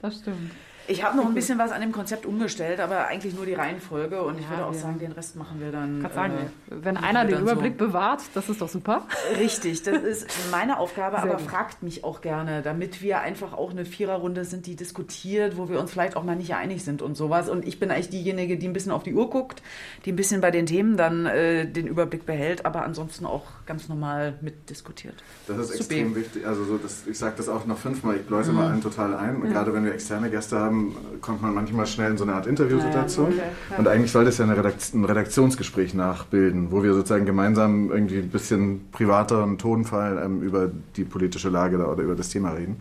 [0.00, 0.50] Das stimmt.
[0.88, 4.22] Ich habe noch ein bisschen was an dem Konzept umgestellt, aber eigentlich nur die Reihenfolge.
[4.22, 6.02] Und ich Ja, würde auch wir- sagen, den Rest machen wir dann.
[6.02, 9.06] Kann sagen, äh, wenn machen einer den Überblick bewahrt, das ist doch super.
[9.38, 11.48] Richtig, das ist meine Aufgabe, Sehr aber gut.
[11.48, 15.78] fragt mich auch gerne, damit wir einfach auch eine Viererrunde sind, die diskutiert, wo wir
[15.78, 17.48] uns vielleicht auch mal nicht einig sind und sowas.
[17.48, 19.62] Und ich bin eigentlich diejenige, die ein bisschen auf die Uhr guckt,
[20.04, 23.88] die ein bisschen bei den Themen dann äh, den Überblick behält, aber ansonsten auch ganz
[23.88, 25.14] normal mitdiskutiert.
[25.46, 25.78] Das ist Supi.
[25.80, 26.46] extrem wichtig.
[26.46, 28.58] Also so, das, ich sage das auch noch fünfmal, ich bläuse Mhm.
[28.58, 29.36] mal einen total ein.
[29.36, 29.52] Und Ja.
[29.52, 30.71] Gerade wenn wir externe Gäste haben,
[31.20, 33.36] kommt man manchmal schnell in so eine Art Interviewsituation.
[33.36, 37.90] Ja, okay, Und eigentlich soll das ja Redakt ein Redaktionsgespräch nachbilden, wo wir sozusagen gemeinsam
[37.90, 42.28] irgendwie ein bisschen privater und Tonfall ähm, über die politische Lage da oder über das
[42.28, 42.76] Thema reden.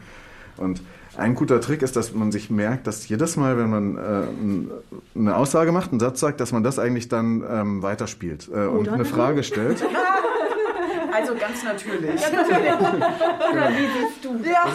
[0.57, 0.81] Und
[1.17, 5.35] ein guter Trick ist, dass man sich merkt, dass jedes Mal, wenn man äh, eine
[5.35, 9.05] Aussage macht, einen Satz sagt, dass man das eigentlich dann ähm, weiterspielt äh, und eine
[9.05, 9.83] Frage stellt.
[11.13, 12.21] Also ganz natürlich.
[12.21, 12.73] Ja, natürlich.
[13.51, 14.49] Oder wie siehst du?
[14.49, 14.65] Ja.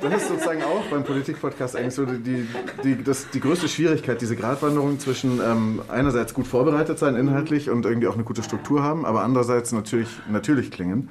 [0.00, 2.46] Das ist sozusagen auch beim Politik-Podcast eigentlich so die,
[2.82, 7.84] die, das, die größte Schwierigkeit, diese Gratwanderung zwischen ähm, einerseits gut vorbereitet sein inhaltlich und
[7.86, 11.08] irgendwie auch eine gute Struktur haben, aber andererseits natürlich, natürlich klingen.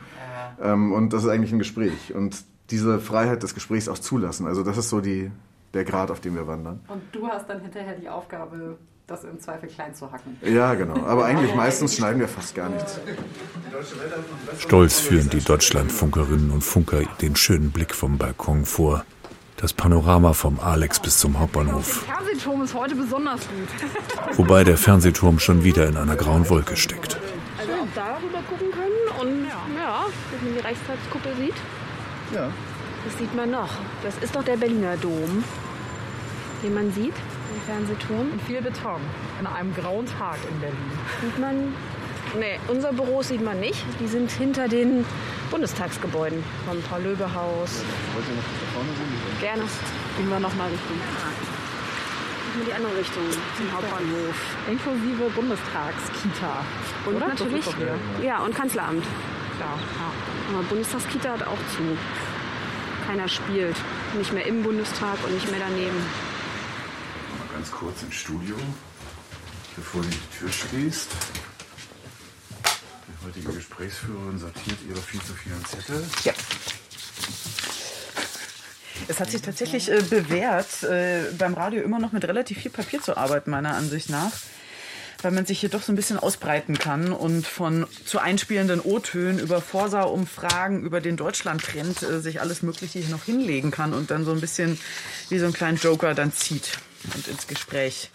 [0.62, 2.14] Ähm, und das ist eigentlich ein Gespräch.
[2.14, 4.48] Und diese Freiheit des Gesprächs auch zulassen.
[4.48, 5.32] Also das ist so die,
[5.74, 6.80] der Grad, auf dem wir wandern.
[6.88, 10.38] Und du hast dann hinterher die Aufgabe, das im Zweifel klein zu hacken.
[10.42, 11.06] Ja, genau.
[11.06, 13.00] Aber eigentlich meistens schneiden wir fast gar nichts.
[14.60, 19.04] Stolz führen die Deutschlandfunkerinnen und Funker den schönen Blick vom Balkon vor.
[19.58, 22.06] Das Panorama vom Alex bis zum Hauptbahnhof.
[22.08, 24.38] Der Fernsehturm ist heute besonders gut.
[24.38, 27.18] Wobei der Fernsehturm schon wieder in einer grauen Wolke steckt.
[27.60, 31.56] Also auch darüber gucken können und ja, dass man die Reichstagskuppel sieht.
[32.34, 32.50] Ja.
[33.06, 33.70] Das sieht man noch.
[34.02, 35.44] Das ist doch der Berliner Dom,
[36.64, 37.14] den man sieht,
[37.54, 38.32] den Fernsehturm.
[38.32, 39.02] Und viel Beton
[39.40, 40.92] an einem grauen Tag in Berlin.
[41.22, 41.74] Sieht man.
[42.40, 43.86] Nee, unser Büro sieht man nicht.
[44.00, 45.06] Die sind hinter den
[45.52, 47.84] Bundestagsgebäuden vom Paul-Löbe-Haus.
[49.40, 49.64] Gerne.
[50.18, 50.98] Gehen wir nochmal Richtung.
[52.60, 53.24] In die andere Richtung,
[53.58, 54.36] zum Hauptbahnhof.
[54.70, 56.66] Inklusive Bundestagskita.
[57.06, 57.28] Und Oder?
[57.28, 57.66] natürlich.
[58.22, 59.04] Ja, und Kanzleramt.
[59.58, 59.80] Klar.
[60.52, 61.98] Aber Bundestagskita hat auch zu.
[63.08, 63.76] Keiner spielt.
[64.18, 65.98] Nicht mehr im Bundestag und nicht mehr daneben.
[67.64, 68.58] Ganz kurz ins Studio,
[69.78, 71.08] bevor du die Tür schließt.
[73.08, 76.04] Die heutige Gesprächsführerin sortiert ihre viel zu vielen Zettel.
[76.26, 76.34] Ja.
[79.08, 83.02] Es hat sich tatsächlich äh, bewährt, äh, beim Radio immer noch mit relativ viel Papier
[83.02, 84.34] zu arbeiten, meiner Ansicht nach.
[85.22, 89.40] Weil man sich hier doch so ein bisschen ausbreiten kann und von zu einspielenden O-Tönen
[89.40, 94.26] über Forsa-Umfragen, über den Deutschland-Trend äh, sich alles Mögliche hier noch hinlegen kann und dann
[94.26, 94.78] so ein bisschen
[95.30, 96.78] wie so einen kleinen Joker dann zieht
[97.16, 98.10] und ins Gespräch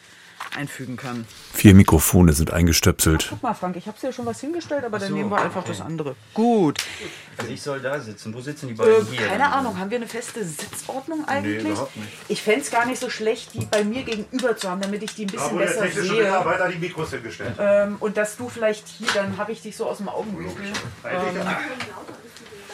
[0.57, 1.27] einfügen kann.
[1.53, 3.27] Vier Mikrofone sind eingestöpselt.
[3.29, 5.81] Guck mal, Frank, ich habe dir schon was hingestellt, aber dann nehmen wir einfach das
[5.81, 6.14] andere.
[6.33, 6.79] Gut.
[7.37, 8.33] Also ich soll da sitzen.
[8.33, 9.27] Wo sitzen die Äh, beiden hier?
[9.27, 11.64] keine Ahnung, haben wir eine feste Sitzordnung eigentlich?
[11.64, 12.09] überhaupt nicht.
[12.29, 15.14] Ich fände es gar nicht so schlecht, die bei mir gegenüber zu haben, damit ich
[15.16, 16.22] die ein Da bisschen wurde der besser technische sehe.
[16.22, 17.55] Mitarbeiter die Mikros hingestellt.
[17.59, 20.66] Ähm, und dass du vielleicht hier, dann habe ich dich so aus dem Augenwinkel.
[21.05, 21.46] Ähm,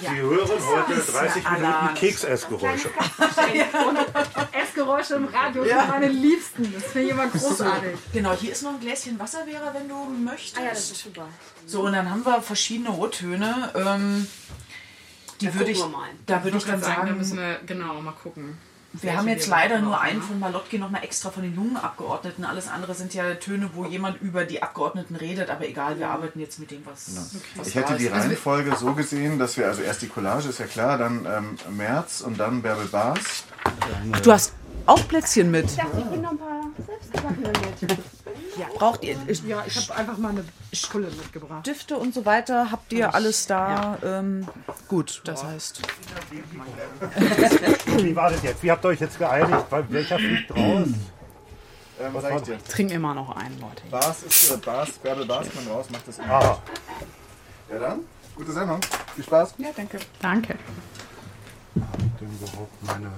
[0.00, 1.94] Sie hören heute 30 Minuten Alarm.
[1.94, 2.90] Keksessgeräusche.
[4.52, 5.80] Essgeräusche im Radio Ja.
[5.80, 6.72] sind meine Liebsten.
[6.74, 7.90] Das finde ich immer großartig.
[8.12, 10.59] Genau, hier ist noch ein Gläschen Wasser, Vera, wenn du möchtest.
[10.59, 11.28] Ah ja, das ist super.
[11.66, 13.70] So, und dann haben wir verschiedene O-Töne.
[13.74, 14.26] Ähm,
[15.40, 16.09] die Da würde ich, gucken wir mal.
[16.26, 18.59] da würde ich dann gerade sagen, da müssen wir genau mal gucken.
[19.02, 22.44] Wir haben jetzt leider nur einen von Malotki nochmal extra von den jungen Abgeordneten.
[22.44, 25.50] Alles andere sind ja Töne, wo jemand über die Abgeordneten redet.
[25.50, 27.11] Aber egal, wir arbeiten jetzt mit dem, was,
[27.57, 28.12] was Ich hätte die ist.
[28.12, 31.76] Also Reihenfolge so gesehen, dass wir also erst die Collage, ist ja klar, dann ähm,
[31.76, 33.44] Merz und dann Bärbel Baas.
[34.22, 34.52] Du hast
[34.87, 35.66] auch Plätzchen mit.
[35.66, 37.99] Ich dachte, ich bringe noch ein paar selbstgebackene mit.
[38.59, 39.16] Ja, braucht ihr
[39.47, 40.44] Ja, ich habe einfach mal eine
[40.90, 41.66] Pulle mitgebracht.
[41.66, 42.70] Stifte und so weiter?
[42.70, 43.99] Habt ihr alles da?
[44.05, 44.47] Ähm,
[44.88, 45.81] gut, das heißt.
[47.99, 48.62] Wie war das jetzt?
[48.62, 49.66] Wie habt ihr euch jetzt geeinigt?
[49.70, 50.88] Weil- Welcher fliegt raus?
[52.01, 52.59] Ähm, Was sag ich dir?
[52.64, 53.83] Trinken immer noch einen, Leute.
[53.90, 56.29] Baas ist äh, Baas, Bärbel Baas kommt raus, macht das immer.
[56.35, 56.59] Ah.
[57.70, 58.01] Ja dann,
[58.35, 58.81] gute Sendung.
[59.14, 59.55] Viel Spaß.
[59.59, 59.99] Ja, danke.
[60.20, 60.57] Danke.
[61.75, 63.11] Denn überhaupt meine.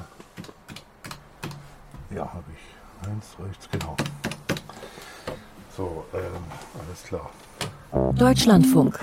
[2.11, 3.09] Ja, habe ich.
[3.09, 3.97] Eins rechts, genau.
[5.77, 6.43] So, ähm,
[6.79, 7.31] alles klar.
[7.97, 9.01] Deutschlandfunk.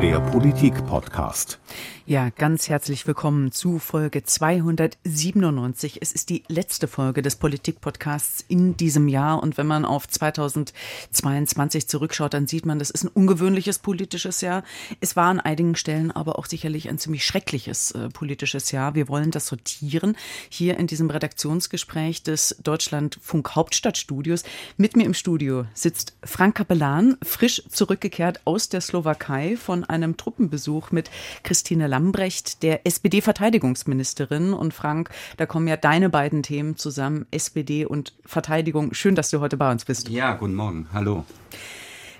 [0.00, 1.60] Der Politik-Podcast.
[2.04, 5.98] Ja, ganz herzlich willkommen zu Folge 297.
[6.02, 9.40] Es ist die letzte Folge des Politik-Podcasts in diesem Jahr.
[9.40, 14.64] Und wenn man auf 2022 zurückschaut, dann sieht man, das ist ein ungewöhnliches politisches Jahr.
[15.00, 18.96] Es war an einigen Stellen aber auch sicherlich ein ziemlich schreckliches äh, politisches Jahr.
[18.96, 20.16] Wir wollen das sortieren
[20.48, 24.42] hier in diesem Redaktionsgespräch des Deutschlandfunk Hauptstadtstudios.
[24.76, 30.90] Mit mir im Studio sitzt Frank Kapellan, frisch zurückgekehrt aus der Slowakei von einem Truppenbesuch
[30.90, 31.10] mit
[31.42, 34.52] Christine Lambrecht, der SPD-Verteidigungsministerin.
[34.52, 38.94] Und Frank, da kommen ja deine beiden Themen zusammen, SPD und Verteidigung.
[38.94, 40.08] Schön, dass du heute bei uns bist.
[40.08, 40.88] Ja, guten Morgen.
[40.92, 41.24] Hallo.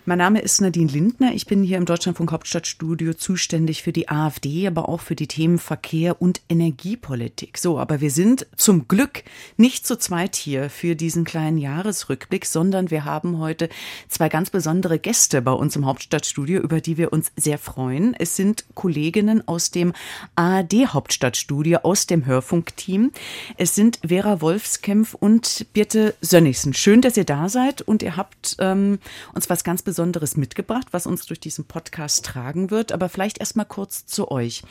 [0.04, 1.32] Mein Name ist Nadine Lindner.
[1.32, 5.60] Ich bin hier im Deutschlandfunk Hauptstadtstudio zuständig für die AfD, aber auch für die Themen
[5.60, 7.56] Verkehr und Energiepolitik.
[7.56, 9.22] So, aber wir sind zum Glück
[9.56, 13.68] nicht zu zweit hier für diesen kleinen Jahresrückblick, sondern wir haben heute
[14.08, 18.16] zwei ganz besondere Gäste bei uns im Hauptstadtstudio, über die wir uns sehr freuen.
[18.18, 19.92] Es sind Kolleginnen aus dem
[20.34, 23.12] ARD Hauptstadtstudio, aus dem Hörfunkteam.
[23.56, 26.74] Es sind Vera Wolfskämpf und Birte Sönnigsen.
[26.74, 28.98] Schön, dass ihr da seid und ihr habt ähm,
[29.32, 32.92] uns was ganz Besonderes Besonderes mitgebracht, was uns durch diesen Podcast tragen wird.
[32.92, 34.62] Aber vielleicht erst mal kurz zu euch.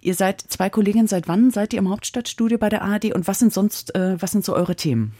[0.00, 1.06] Ihr seid zwei Kolleginnen.
[1.06, 3.14] Seit wann seid ihr im Hauptstadtstudio bei der ARD?
[3.14, 5.14] Und was sind sonst, äh, was sind so eure Themen?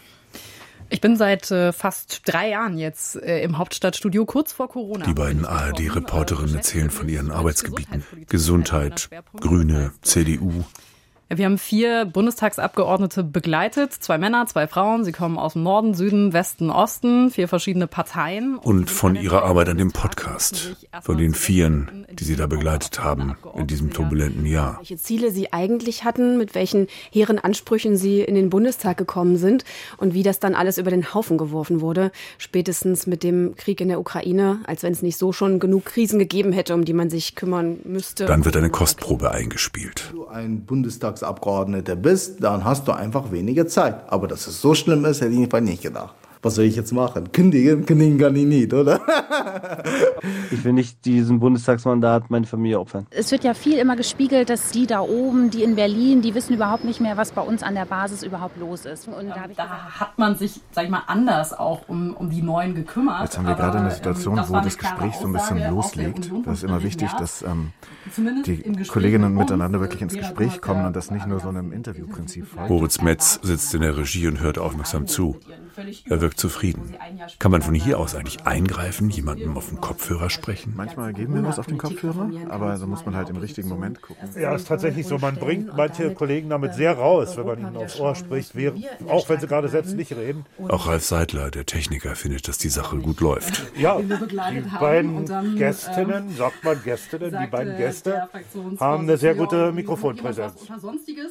[0.89, 5.05] Ich bin seit äh, fast drei Jahren jetzt äh, im Hauptstadtstudio, kurz vor Corona.
[5.05, 8.03] Die beiden ARD-Reporterinnen erzählen von ihren Arbeitsgebieten.
[8.27, 10.65] Gesundheit, Grüne, CDU,
[11.27, 15.03] wir haben vier Bundestagsabgeordnete begleitet, zwei Männer, zwei Frauen.
[15.03, 18.57] Sie kommen aus dem Norden, Süden, Westen, Osten, vier verschiedene Parteien.
[18.59, 23.35] Und von ihrer Arbeit an dem Podcast, von den Vieren, die sie da begleitet haben
[23.57, 24.77] in diesem turbulenten Jahr.
[24.77, 29.65] Welche Ziele sie eigentlich hatten, mit welchen hehren Ansprüchen sie in den Bundestag gekommen sind
[29.97, 33.87] und wie das dann alles über den Haufen geworfen wurde, spätestens mit dem Krieg in
[33.87, 37.09] der Ukraine, als wenn es nicht so schon genug Krisen gegeben hätte, um die man
[37.09, 38.25] sich kümmern müsste.
[38.25, 40.13] Dann wird eine Kostprobe eingespielt.
[40.29, 43.95] Ein Bundestag Bundestagsabgeordneter bist, dann hast du einfach weniger Zeit.
[44.07, 46.13] Aber dass es so schlimm ist, hätte ich nicht gedacht
[46.45, 47.31] was soll ich jetzt machen?
[47.31, 47.87] Kündigen?
[47.87, 49.01] Kündigen kann ich nicht, oder?
[50.51, 53.07] ich will nicht diesen Bundestagsmandat meine Familie opfern.
[53.09, 56.53] Es wird ja viel immer gespiegelt, dass die da oben, die in Berlin, die wissen
[56.53, 59.07] überhaupt nicht mehr, was bei uns an der Basis überhaupt los ist.
[59.07, 62.75] Und da, da hat man sich, sag ich mal, anders auch um, um die Neuen
[62.75, 63.23] gekümmert.
[63.23, 66.31] Jetzt haben wir gerade eine Situation, ähm, wo das Gespräch so ein bisschen loslegt.
[66.45, 67.71] Das ist immer wichtig, dass ähm,
[68.45, 72.69] die Kolleginnen miteinander wirklich ins Gespräch kommen und das nicht nur so einem Interviewprinzip folgt.
[72.69, 75.39] Moritz Metz sitzt in der Regie und hört aufmerksam zu.
[76.07, 76.95] Er wirkt zufrieden.
[77.39, 80.73] Kann man von hier aus eigentlich eingreifen, jemandem auf den Kopfhörer sprechen?
[80.75, 84.01] Manchmal geben wir was auf den Kopfhörer, aber so muss man halt im richtigen Moment
[84.01, 84.29] gucken.
[84.39, 87.77] Ja, es ist tatsächlich so, man bringt manche Kollegen damit sehr raus, wenn man ihnen
[87.77, 88.53] aufs Ohr spricht,
[89.07, 90.45] auch wenn sie gerade selbst nicht reden.
[90.67, 93.63] Auch Ralf Seidler, der Techniker, findet, dass die Sache gut läuft.
[93.77, 95.25] Ja, die beiden
[95.57, 98.29] Gästinnen, sagt man Gästinnen, die beiden Gäste
[98.79, 100.53] haben eine sehr gute Mikrofonpräsenz.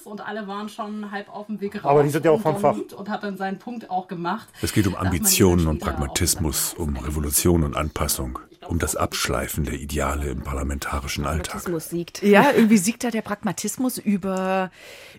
[0.04, 1.90] Und alle waren schon halb auf dem Weg raus.
[1.90, 2.76] Aber die sind ja auch vom Fach.
[2.96, 4.48] Und hat dann seinen Punkt auch gemacht.
[4.62, 10.30] Es geht um Ambitionen und Pragmatismus, um Revolution und Anpassung, um das Abschleifen der Ideale
[10.30, 11.60] im parlamentarischen Alltag.
[11.78, 12.22] Siegt.
[12.22, 14.70] Ja, irgendwie siegt da der Pragmatismus über,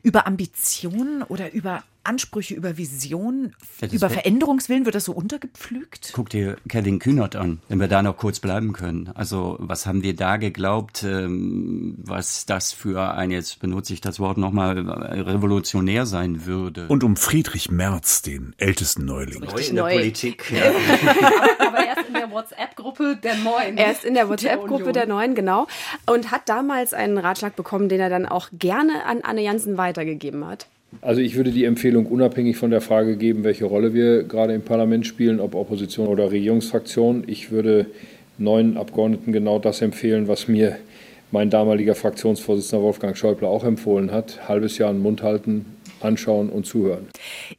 [0.01, 3.55] über Ambitionen oder über Ansprüche, über Vision,
[3.91, 6.11] über Veränderungswillen, wird das so untergepflügt?
[6.13, 9.11] Guck dir Kevin Kühnert an, wenn wir da noch kurz bleiben können.
[9.15, 14.19] Also was haben wir da geglaubt, ähm, was das für ein, jetzt benutze ich das
[14.19, 16.87] Wort nochmal, revolutionär sein würde.
[16.87, 19.41] Und um Friedrich Merz, den ältesten Neuling.
[19.41, 19.93] Neu in der Neu.
[19.95, 20.51] Politik.
[20.51, 20.63] Ja.
[21.67, 23.77] aber, erst in der WhatsApp-Gruppe der Neuen.
[23.77, 25.67] Er ist in der WhatsApp-Gruppe der Neuen, genau.
[26.05, 30.45] Und hat damals einen Ratschlag bekommen, den er dann auch gerne an Anne Jansen weitergegeben
[30.45, 30.67] hat.
[31.01, 34.61] Also ich würde die Empfehlung unabhängig von der Frage geben, welche Rolle wir gerade im
[34.61, 37.23] Parlament spielen, ob Opposition oder Regierungsfraktion.
[37.27, 37.87] Ich würde
[38.37, 40.77] neuen Abgeordneten genau das empfehlen, was mir
[41.31, 44.47] mein damaliger Fraktionsvorsitzender Wolfgang Schäuble auch empfohlen hat.
[44.47, 45.65] Halbes Jahr einen Mund halten,
[46.05, 47.07] anschauen und zuhören.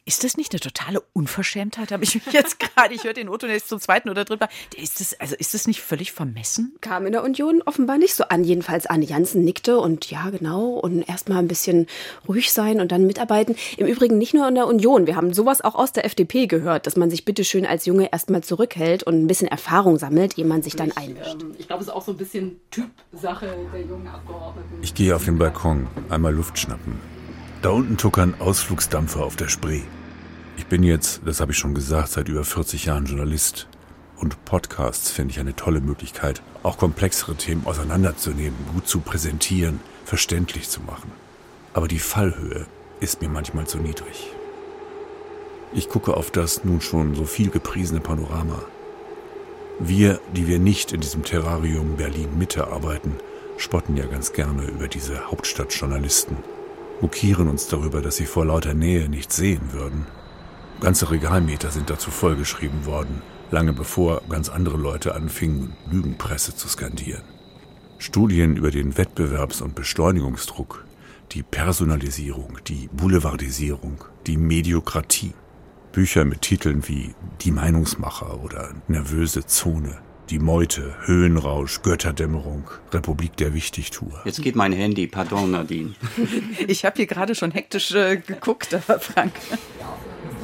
[0.05, 1.93] Ist das nicht eine totale Unverschämtheit?
[1.93, 4.49] Habe ich mich jetzt gerade, ich höre den Otto jetzt zum zweiten oder dritten Mal.
[4.77, 6.75] Ist das, also ist das nicht völlig vermessen?
[6.81, 8.45] Kam in der Union offenbar nicht so an.
[8.45, 10.71] Jedenfalls Anne Jansen nickte und ja, genau.
[10.71, 11.87] Und erstmal ein bisschen
[12.29, 13.57] ruhig sein und dann mitarbeiten.
[13.77, 15.07] Im Übrigen nicht nur in der Union.
[15.07, 18.43] Wir haben sowas auch aus der FDP gehört, dass man sich bitteschön als Junge erstmal
[18.43, 21.43] zurückhält und ein bisschen Erfahrung sammelt, ehe man sich dann einmischt.
[21.43, 24.79] Ähm, ich glaube, es ist auch so ein bisschen Typsache der jungen Abgeordneten.
[24.83, 27.16] Ich gehe auf den Balkon, einmal Luft schnappen.
[27.67, 29.81] Da unten tuckern Ausflugsdampfer auf der Spree.
[30.57, 33.67] Ich bin jetzt, das habe ich schon gesagt, seit über 40 Jahren Journalist.
[34.19, 40.69] Und Podcasts finde ich eine tolle Möglichkeit, auch komplexere Themen auseinanderzunehmen, gut zu präsentieren, verständlich
[40.69, 41.11] zu machen.
[41.75, 42.67] Aber die Fallhöhe
[43.01, 44.31] ist mir manchmal zu niedrig.
[45.73, 48.63] Ich gucke auf das nun schon so viel gepriesene Panorama.
[49.81, 53.17] Wir, die wir nicht in diesem Terrarium Berlin Mitte arbeiten,
[53.57, 56.37] spotten ja ganz gerne über diese Hauptstadtjournalisten
[57.01, 60.07] mokieren uns darüber, dass sie vor lauter Nähe nichts sehen würden.
[60.81, 67.25] Ganze Regalmeter sind dazu vollgeschrieben worden, lange bevor ganz andere Leute anfingen, Lügenpresse zu skandieren.
[67.99, 70.85] Studien über den Wettbewerbs- und Beschleunigungsdruck,
[71.33, 75.33] die Personalisierung, die Boulevardisierung, die Mediokratie.
[75.93, 79.99] Bücher mit Titeln wie Die Meinungsmacher oder Nervöse Zone
[80.31, 84.23] die Meute, Höhenrausch, Götterdämmerung, Republik der Wichtigtour.
[84.25, 85.95] Jetzt geht mein Handy, pardon Nadine.
[86.67, 89.33] ich habe hier gerade schon hektisch äh, geguckt, aber Frank.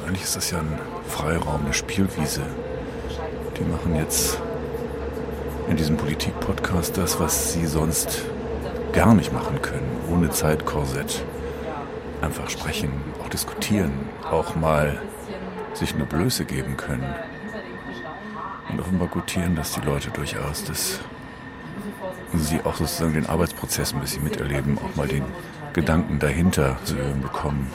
[0.07, 0.78] Eigentlich ist das ja ein
[1.09, 2.43] Freiraum, eine Spielwiese.
[3.59, 4.39] Die machen jetzt
[5.68, 8.24] in diesem Politik-Podcast das, was sie sonst
[8.93, 11.24] gar nicht machen können, ohne Zeitkorsett.
[12.20, 13.93] Einfach sprechen, auch diskutieren,
[14.30, 15.01] auch mal
[15.74, 17.05] sich eine Blöße geben können.
[18.73, 21.01] Und offenbar gutieren das die Leute durchaus, dass
[22.35, 25.25] sie auch sozusagen den Arbeitsprozess ein bisschen miterleben, auch mal den
[25.75, 27.70] Gedanken dahinter zu hören bekommen.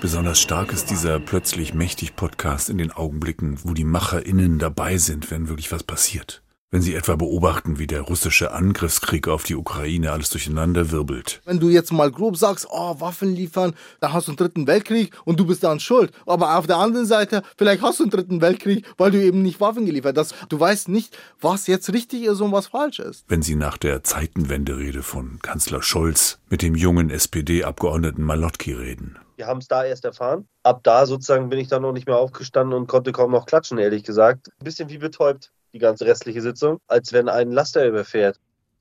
[0.00, 5.30] Besonders stark ist dieser plötzlich mächtig Podcast in den Augenblicken, wo die MacherInnen dabei sind,
[5.30, 6.42] wenn wirklich was passiert.
[6.70, 11.40] Wenn Sie etwa beobachten, wie der russische Angriffskrieg auf die Ukraine alles durcheinander wirbelt.
[11.46, 15.16] Wenn du jetzt mal grob sagst, oh, Waffen liefern, dann hast du einen dritten Weltkrieg
[15.24, 16.12] und du bist dann schuld.
[16.26, 19.62] Aber auf der anderen Seite, vielleicht hast du einen dritten Weltkrieg, weil du eben nicht
[19.62, 20.34] Waffen geliefert hast.
[20.50, 23.24] Du weißt nicht, was jetzt richtig ist und was falsch ist.
[23.28, 29.16] Wenn Sie nach der Zeitenwende-Rede von Kanzler Scholz mit dem jungen SPD-Abgeordneten Malotki reden.
[29.36, 30.46] Wir haben es da erst erfahren.
[30.64, 33.78] Ab da sozusagen bin ich dann noch nicht mehr aufgestanden und konnte kaum noch klatschen,
[33.78, 34.50] ehrlich gesagt.
[34.60, 38.38] Ein bisschen wie betäubt die ganze restliche Sitzung, als wenn ein Laster überfährt.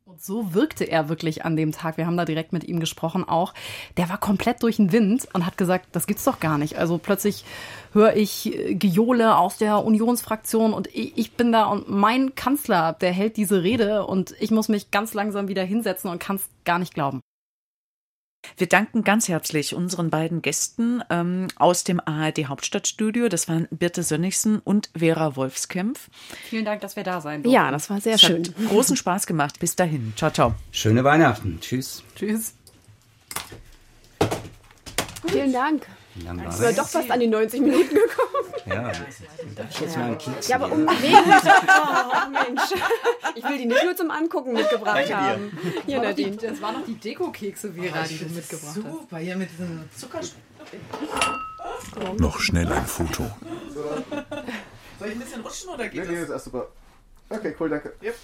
[0.08, 1.98] Und so wirkte er wirklich an dem Tag.
[1.98, 3.54] Wir haben da direkt mit ihm gesprochen auch.
[3.98, 6.78] Der war komplett durch den Wind und hat gesagt, das gibt's doch gar nicht.
[6.78, 7.44] Also plötzlich
[7.92, 13.36] höre ich Gejohle aus der Unionsfraktion und ich bin da und mein Kanzler, der hält
[13.36, 16.94] diese Rede und ich muss mich ganz langsam wieder hinsetzen und kann es gar nicht
[16.94, 17.20] glauben.
[18.56, 23.30] Wir danken ganz herzlich unseren beiden Gästen ähm, aus dem ARD Hauptstadtstudio.
[23.30, 26.10] Das waren Birte Sönnigsen und Vera Wolfskämpf.
[26.50, 27.56] Vielen Dank, dass wir da sein durften.
[27.56, 28.44] Ja, das war sehr es schön.
[28.44, 29.60] Hat großen Spaß gemacht.
[29.60, 30.14] Bis dahin.
[30.16, 30.56] Ciao, ciao.
[30.72, 31.60] Schöne Weihnachten.
[31.60, 32.04] Tschüss.
[32.16, 32.54] Tschüss.
[35.28, 35.86] Vielen Dank.
[36.24, 38.54] Lang Ich war doch fast an die 90 Minuten gekommen.
[38.66, 38.82] Ja,
[39.56, 40.88] darf ich jetzt mal einen Keks Ja, aber um?
[40.88, 42.62] Oh, Mensch.
[43.36, 45.18] Ich will die nicht nur zum Angucken mitgebracht Danke dir.
[45.18, 45.58] haben.
[45.86, 46.50] Hier, Das war noch die- Nadine.
[46.52, 48.84] Das waren noch die Deko-Kekse, Vera, die du mitgebracht hast.
[48.84, 50.40] Super, hier mit diesem Zuckerstück.
[52.18, 53.30] Noch schnell ein Foto.
[53.74, 56.68] Soll ich ein bisschen rutschen oder geht Nee, nee, das ist super.
[57.30, 57.94] Okay, cool, danke.
[58.02, 58.16] Yep.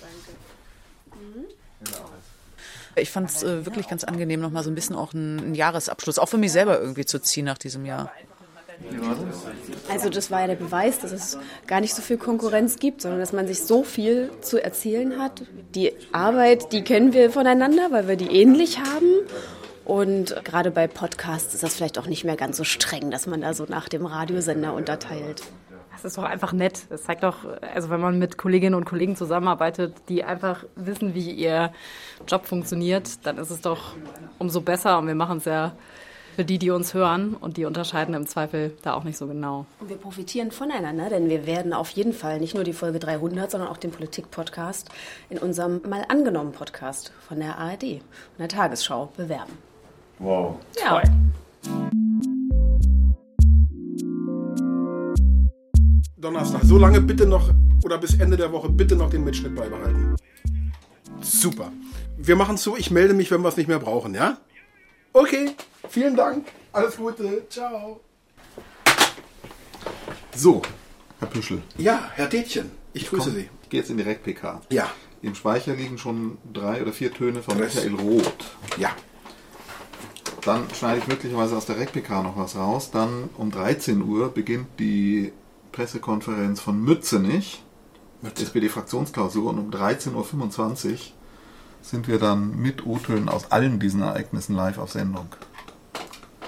[2.95, 6.19] Ich fand es äh, wirklich ganz angenehm, nochmal so ein bisschen auch einen, einen Jahresabschluss,
[6.19, 8.11] auch für mich selber irgendwie zu ziehen nach diesem Jahr.
[9.89, 11.37] Also das war ja der Beweis, dass es
[11.67, 15.43] gar nicht so viel Konkurrenz gibt, sondern dass man sich so viel zu erzählen hat.
[15.75, 19.27] Die Arbeit, die kennen wir voneinander, weil wir die ähnlich haben.
[19.85, 23.41] Und gerade bei Podcasts ist das vielleicht auch nicht mehr ganz so streng, dass man
[23.41, 25.43] da so nach dem Radiosender unterteilt.
[26.03, 26.85] Das ist doch einfach nett.
[26.89, 31.31] Das zeigt doch, also wenn man mit Kolleginnen und Kollegen zusammenarbeitet, die einfach wissen, wie
[31.31, 31.71] ihr
[32.27, 33.93] Job funktioniert, dann ist es doch
[34.37, 34.99] umso besser.
[34.99, 35.71] Und wir machen es ja
[36.35, 39.65] für die, die uns hören und die unterscheiden im Zweifel da auch nicht so genau.
[39.79, 43.49] Und wir profitieren voneinander, denn wir werden auf jeden Fall nicht nur die Folge 300,
[43.49, 44.89] sondern auch den Politik-Podcast
[45.29, 49.53] in unserem mal angenommen Podcast von der ARD und der Tagesschau bewerben.
[50.19, 50.55] Wow.
[50.83, 51.01] Ja.
[56.23, 56.61] Donnerstag.
[56.63, 57.49] So lange bitte noch
[57.83, 60.15] oder bis Ende der Woche bitte noch den Mitschnitt beibehalten.
[61.21, 61.71] Super.
[62.17, 64.37] Wir machen so, ich melde mich, wenn wir es nicht mehr brauchen, ja?
[65.11, 65.51] Okay,
[65.89, 66.47] vielen Dank.
[66.71, 67.45] Alles Gute.
[67.49, 67.99] Ciao.
[70.33, 70.61] So,
[71.19, 71.61] Herr Püschel.
[71.77, 73.49] Ja, Herr Detchen, ich grüße Komm, Sie.
[73.63, 74.61] Ich gehe jetzt in direkt PK.
[74.69, 74.89] Ja.
[75.21, 77.75] Im Speicher liegen schon drei oder vier Töne von Dress.
[77.75, 78.55] Michael Roth.
[78.77, 78.91] Ja.
[80.45, 82.91] Dann schneide ich möglicherweise aus der RecPK noch was raus.
[82.91, 85.31] Dann um 13 Uhr beginnt die
[85.73, 87.61] Pressekonferenz von Mützenich,
[88.23, 89.49] SPD-Fraktionsklausur.
[89.49, 90.97] Und um 13.25 Uhr
[91.81, 95.27] sind wir dann mit O-Tönen aus allen diesen Ereignissen live auf Sendung.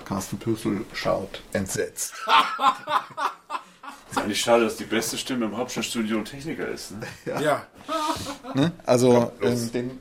[0.06, 2.14] Carsten Püssel schaut entsetzt.
[4.12, 6.92] Ist eigentlich schade, dass die beste Stimme im Hauptstadtstudio ein Techniker ist.
[6.92, 7.08] Ne?
[7.42, 7.66] Ja.
[8.54, 8.72] Ne?
[8.86, 10.00] Also, ähm, den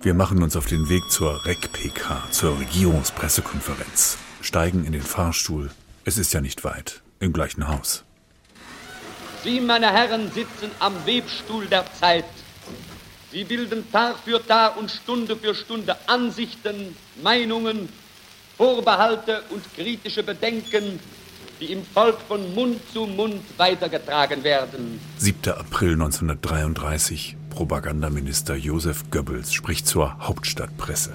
[0.00, 5.70] Wir machen uns auf den Weg zur REC-PK, zur Regierungspressekonferenz, steigen in den Fahrstuhl.
[6.04, 8.03] Es ist ja nicht weit, im gleichen Haus.
[9.44, 12.24] Sie, meine Herren, sitzen am Webstuhl der Zeit.
[13.30, 17.90] Sie bilden Tag für Tag und Stunde für Stunde Ansichten, Meinungen,
[18.56, 20.98] Vorbehalte und kritische Bedenken,
[21.60, 24.98] die im Volk von Mund zu Mund weitergetragen werden.
[25.18, 25.52] 7.
[25.52, 27.36] April 1933.
[27.50, 31.12] Propagandaminister Josef Goebbels spricht zur Hauptstadtpresse.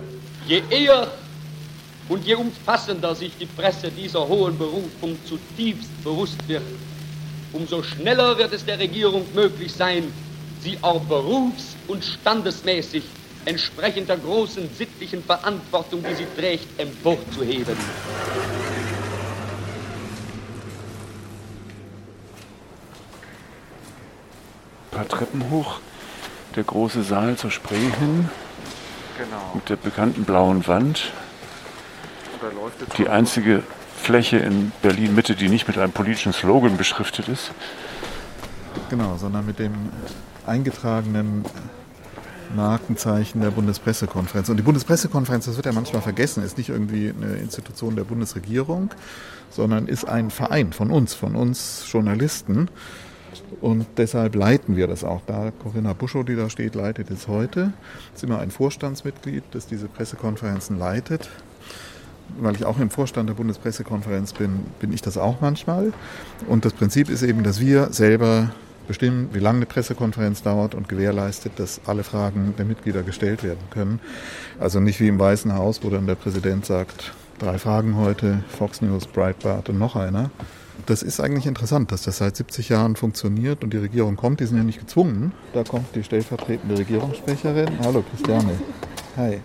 [0.47, 1.11] Je eher
[2.07, 6.61] und je umfassender sich die Presse dieser hohen Berufung zutiefst bewusst wird,
[7.53, 10.11] umso schneller wird es der Regierung möglich sein,
[10.61, 13.03] sie auch berufs- und standesmäßig
[13.45, 17.75] entsprechend der großen sittlichen Verantwortung, die sie trägt, emporzuheben.
[24.91, 25.79] Ein paar Treppen hoch,
[26.55, 28.29] der große Saal zur Spree hin,
[29.17, 29.51] Genau.
[29.53, 31.11] mit der bekannten blauen Wand.
[32.41, 33.63] da läuft jetzt Die einzige
[34.01, 37.51] Fläche in Berlin-Mitte, die nicht mit einem politischen Slogan beschriftet ist.
[38.89, 39.73] Genau, sondern mit dem
[40.45, 41.45] eingetragenen
[42.55, 44.49] Markenzeichen der Bundespressekonferenz.
[44.49, 48.89] Und die Bundespressekonferenz, das wird ja manchmal vergessen, ist nicht irgendwie eine Institution der Bundesregierung,
[49.51, 52.69] sondern ist ein Verein von uns, von uns Journalisten.
[53.61, 55.21] Und deshalb leiten wir das auch.
[55.27, 57.73] Da Corinna Buschow, die da steht, leitet es heute.
[58.15, 61.29] Ist immer ein Vorstandsmitglied, das diese Pressekonferenzen leitet.
[62.39, 65.93] Weil ich auch im Vorstand der Bundespressekonferenz bin, bin ich das auch manchmal.
[66.47, 68.51] Und das Prinzip ist eben, dass wir selber
[68.87, 73.63] bestimmen, wie lange eine Pressekonferenz dauert und gewährleistet, dass alle Fragen der Mitglieder gestellt werden
[73.69, 73.99] können.
[74.59, 78.81] Also nicht wie im Weißen Haus, wo dann der Präsident sagt, drei Fragen heute, Fox
[78.81, 80.31] News, Breitbart und noch einer.
[80.87, 84.39] Das ist eigentlich interessant, dass das seit 70 Jahren funktioniert und die Regierung kommt.
[84.39, 85.33] Die sind ja nicht gezwungen.
[85.53, 87.69] Da kommt die stellvertretende Regierungssprecherin.
[87.83, 88.53] Hallo Christiane.
[89.17, 89.39] Hi.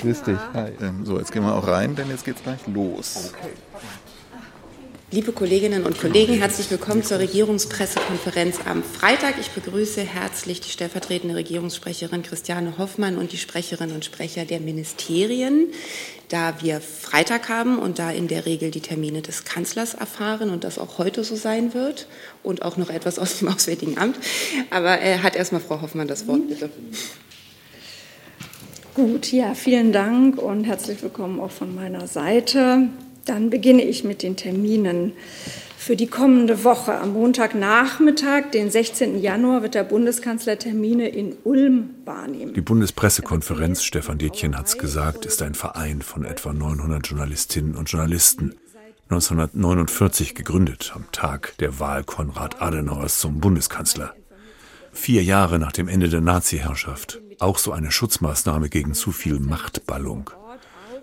[0.00, 0.38] Grüß dich.
[0.54, 0.72] Hi.
[0.80, 3.32] Ähm, so, jetzt gehen wir auch rein, denn jetzt geht es gleich los.
[3.34, 3.50] Okay.
[5.12, 9.34] Liebe Kolleginnen und Kollegen, herzlich willkommen zur Regierungspressekonferenz am Freitag.
[9.40, 15.66] Ich begrüße herzlich die stellvertretende Regierungssprecherin Christiane Hoffmann und die Sprecherinnen und Sprecher der Ministerien.
[16.28, 20.62] Da wir Freitag haben und da in der Regel die Termine des Kanzlers erfahren und
[20.62, 22.06] das auch heute so sein wird
[22.44, 24.16] und auch noch etwas aus dem Auswärtigen Amt.
[24.70, 26.70] Aber äh, hat erstmal Frau Hoffmann das Wort, bitte.
[28.94, 32.88] Gut, ja, vielen Dank und herzlich willkommen auch von meiner Seite.
[33.24, 35.12] Dann beginne ich mit den Terminen
[35.78, 36.94] für die kommende Woche.
[36.98, 39.20] Am Montagnachmittag, den 16.
[39.20, 42.52] Januar, wird der Bundeskanzler Termine in Ulm wahrnehmen.
[42.54, 47.88] Die Bundespressekonferenz, Stefan Detjen hat es gesagt, ist ein Verein von etwa 900 Journalistinnen und
[47.90, 48.56] Journalisten.
[49.08, 54.14] 1949 gegründet, am Tag der Wahl Konrad Adenauers zum Bundeskanzler.
[54.92, 57.20] Vier Jahre nach dem Ende der Nazi-Herrschaft.
[57.38, 60.30] Auch so eine Schutzmaßnahme gegen zu viel Machtballung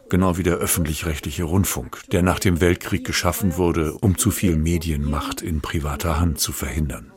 [0.09, 5.41] genau wie der öffentlich-rechtliche Rundfunk, der nach dem Weltkrieg geschaffen wurde, um zu viel Medienmacht
[5.41, 7.11] in privater Hand zu verhindern.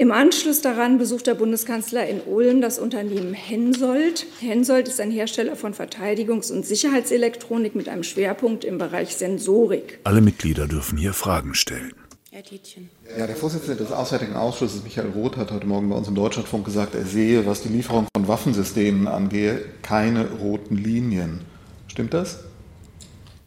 [0.00, 4.26] Im Anschluss daran besucht der Bundeskanzler in Ulm das Unternehmen Hensoldt.
[4.38, 9.98] Hensoldt ist ein Hersteller von Verteidigungs- und Sicherheitselektronik mit einem Schwerpunkt im Bereich Sensorik.
[10.04, 11.92] Alle Mitglieder dürfen hier Fragen stellen.
[12.30, 12.90] Herr Tietjen.
[13.18, 16.66] Ja, der Vorsitzende des Auswärtigen Ausschusses, Michael Roth, hat heute Morgen bei uns im Deutschlandfunk
[16.66, 21.40] gesagt, er sehe, was die Lieferung von Waffensystemen angehe, keine roten Linien.
[21.86, 22.40] Stimmt das?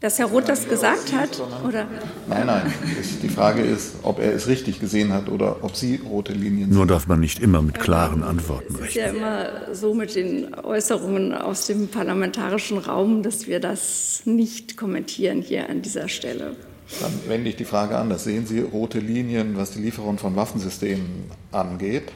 [0.00, 1.40] Dass Herr Roth das gesagt hat?
[1.64, 1.86] Oder?
[2.28, 2.74] Nein, nein.
[3.22, 6.76] Die Frage ist, ob er es richtig gesehen hat oder ob Sie rote Linien sehen.
[6.76, 8.82] Nur darf man nicht immer mit klaren Antworten rechnen.
[8.82, 14.22] Es ist ja immer so mit den Äußerungen aus dem parlamentarischen Raum, dass wir das
[14.24, 16.56] nicht kommentieren hier an dieser Stelle.
[17.00, 18.24] Dann wende ich die Frage anders.
[18.24, 22.12] Sehen Sie rote Linien, was die Lieferung von Waffensystemen angeht?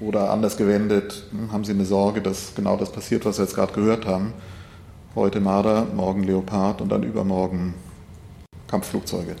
[0.00, 3.54] Oder anders gewendet, hm, haben Sie eine Sorge, dass genau das passiert, was wir jetzt
[3.54, 4.32] gerade gehört haben?
[5.14, 7.74] Heute Marder, morgen Leopard und dann übermorgen
[8.66, 9.36] Kampfflugzeuge.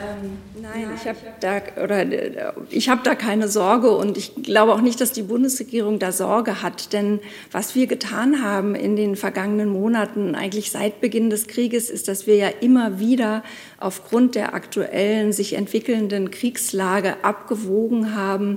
[0.00, 4.80] Ähm, nein, ich habe da oder ich habe da keine Sorge und ich glaube auch
[4.80, 7.20] nicht, dass die Bundesregierung da Sorge hat, denn
[7.52, 12.26] was wir getan haben in den vergangenen Monaten, eigentlich seit Beginn des Krieges, ist, dass
[12.26, 13.42] wir ja immer wieder
[13.78, 18.56] aufgrund der aktuellen sich entwickelnden Kriegslage abgewogen haben,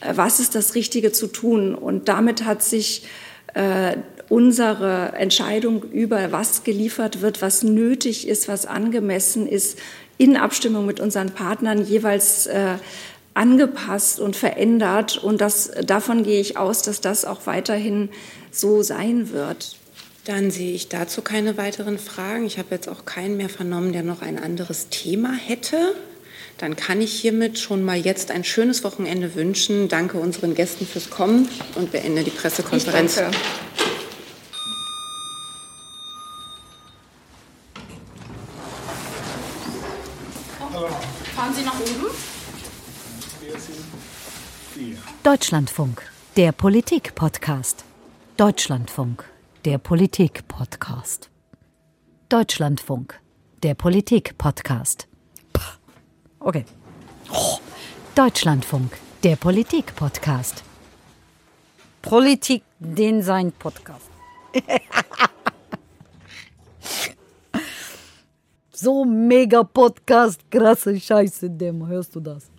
[0.00, 1.74] äh, was ist das Richtige zu tun.
[1.74, 3.08] Und damit hat sich
[3.54, 3.96] äh,
[4.28, 9.76] unsere Entscheidung über was geliefert wird, was nötig ist, was angemessen ist,
[10.20, 12.74] in Abstimmung mit unseren Partnern jeweils äh,
[13.32, 15.16] angepasst und verändert.
[15.16, 18.10] Und das, davon gehe ich aus, dass das auch weiterhin
[18.50, 19.76] so sein wird.
[20.26, 22.44] Dann sehe ich dazu keine weiteren Fragen.
[22.44, 25.94] Ich habe jetzt auch keinen mehr vernommen, der noch ein anderes Thema hätte.
[26.58, 29.88] Dann kann ich hiermit schon mal jetzt ein schönes Wochenende wünschen.
[29.88, 33.22] Danke unseren Gästen fürs Kommen und beende die Pressekonferenz.
[45.22, 46.02] Deutschlandfunk,
[46.36, 47.84] der Politik-Podcast.
[48.36, 49.24] Deutschlandfunk,
[49.64, 51.30] der Politik-Podcast.
[52.28, 53.20] Deutschlandfunk,
[53.62, 55.08] der Politik-Podcast.
[56.38, 56.64] Okay.
[58.14, 60.62] Deutschlandfunk, der Politik-Podcast.
[62.02, 64.10] Politik, den sein Podcast.
[68.80, 72.50] so mega Podcast, krasse Scheiße, dem hörst du das?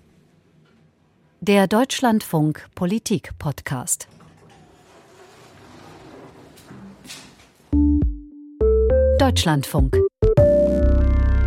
[1.40, 4.08] Der Deutschlandfunk Politik Podcast.
[9.18, 9.98] Deutschlandfunk.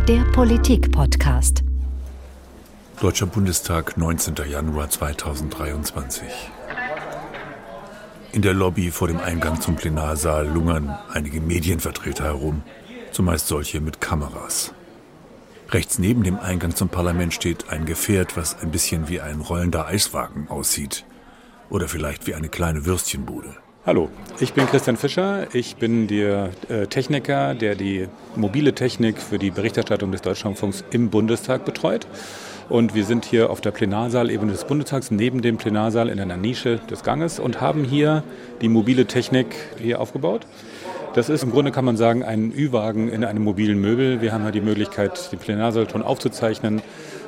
[0.09, 1.63] Der Politik Podcast.
[2.99, 4.35] Deutscher Bundestag, 19.
[4.49, 6.27] Januar 2023.
[8.33, 12.63] In der Lobby vor dem Eingang zum Plenarsaal lungern einige Medienvertreter herum,
[13.15, 14.73] zumeist solche mit Kameras.
[15.69, 19.87] Rechts neben dem Eingang zum Parlament steht ein Gefährt, was ein bisschen wie ein rollender
[19.87, 21.05] Eiswagen aussieht.
[21.69, 23.55] Oder vielleicht wie eine kleine Würstchenbude.
[23.85, 24.09] Hallo,
[24.41, 25.47] ich bin Christian Fischer.
[25.55, 31.09] Ich bin der äh, Techniker, der die mobile Technik für die Berichterstattung des Deutschlandfunks im
[31.09, 32.07] Bundestag betreut.
[32.67, 36.81] Und wir sind hier auf der Plenarsaalebene des Bundestags, neben dem Plenarsaal in einer Nische
[36.89, 38.23] des Ganges und haben hier
[38.61, 40.45] die mobile Technik hier aufgebaut.
[41.15, 44.19] Das ist im Grunde, kann man sagen, ein Ü-Wagen in einem mobilen Möbel.
[44.19, 46.81] Wir haben ja die Möglichkeit, den Plenarsaal aufzuzeichnen,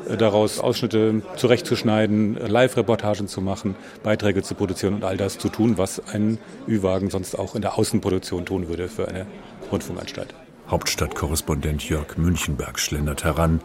[0.09, 5.77] äh, daraus Ausschnitte zurechtzuschneiden, Live-Reportagen zu machen, Beiträge zu produzieren und all das zu tun,
[5.77, 9.25] was ein Ü-Wagen sonst auch in der Außenproduktion tun würde für eine
[9.71, 10.35] Rundfunkanstalt.
[10.67, 13.61] Hauptstadtkorrespondent Jörg Münchenberg schlendert heran.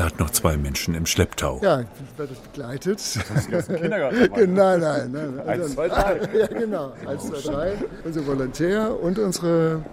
[0.00, 1.60] Er hat noch zwei Menschen im Schlepptau.
[1.62, 2.96] Ja, ich werde begleitet.
[2.96, 4.54] Das ist ein Kindergarten.
[4.54, 5.40] nein, nein, nein.
[5.46, 6.20] Also, Eins, zwei, drei.
[6.38, 6.92] Ja, genau.
[7.06, 7.74] Eins, zwei, drei.
[8.02, 9.84] Unser Volontär und unsere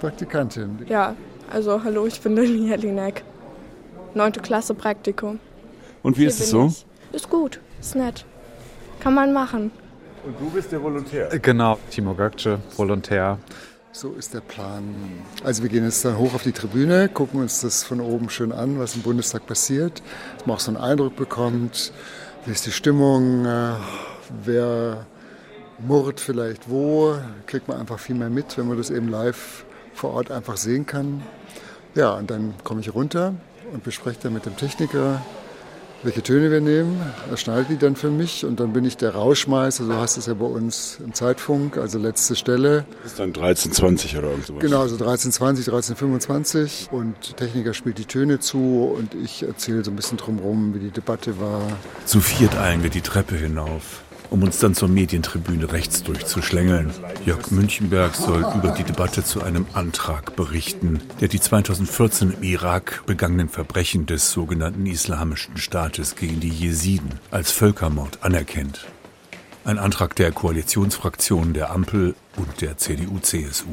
[0.00, 0.84] Praktikantin.
[0.86, 1.16] Ja,
[1.50, 3.24] also hallo, ich bin Lilly Jelinek.
[4.12, 5.40] Neunte Klasse Praktikum.
[6.02, 6.66] Und wie Hier ist es so?
[6.66, 6.84] Ich.
[7.14, 8.26] Ist gut, ist nett.
[9.00, 9.70] Kann man machen.
[10.26, 11.30] Und du bist der Volontär?
[11.38, 13.38] Genau, Timo Gökce, Volontär.
[13.96, 14.82] So ist der Plan.
[15.44, 18.50] Also wir gehen jetzt dann hoch auf die Tribüne, gucken uns das von oben schön
[18.50, 20.02] an, was im Bundestag passiert,
[20.36, 21.92] dass man auch so einen Eindruck bekommt,
[22.44, 23.74] wie ist die Stimmung, äh,
[24.44, 25.06] wer
[25.78, 27.14] murrt vielleicht wo,
[27.46, 30.86] kriegt man einfach viel mehr mit, wenn man das eben live vor Ort einfach sehen
[30.86, 31.22] kann.
[31.94, 33.32] Ja, und dann komme ich runter
[33.72, 35.22] und bespreche dann mit dem Techniker,
[36.04, 37.00] welche Töne wir nehmen.
[37.30, 40.26] Er schneidet die dann für mich und dann bin ich der Rauschmeißer, so heißt es
[40.26, 42.84] ja bei uns im Zeitfunk, also letzte Stelle.
[43.02, 44.60] Das ist dann 1320 oder irgend sowas.
[44.60, 49.90] Genau, so 1320, 1325 und der Techniker spielt die Töne zu und ich erzähle so
[49.90, 51.62] ein bisschen drumherum, wie die Debatte war.
[52.04, 54.02] Zu viert eilen wir die Treppe hinauf,
[54.34, 56.90] um uns dann zur Medientribüne rechts durchzuschlängeln.
[57.24, 63.04] Jörg Münchenberg soll über die Debatte zu einem Antrag berichten, der die 2014 im Irak
[63.06, 68.86] begangenen Verbrechen des sogenannten Islamischen Staates gegen die Jesiden als Völkermord anerkennt.
[69.64, 73.72] Ein Antrag der Koalitionsfraktionen der Ampel und der CDU-CSU.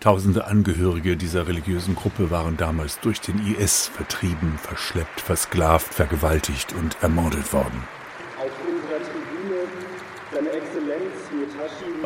[0.00, 6.96] Tausende Angehörige dieser religiösen Gruppe waren damals durch den IS vertrieben, verschleppt, versklavt, vergewaltigt und
[7.02, 7.97] ermordet worden.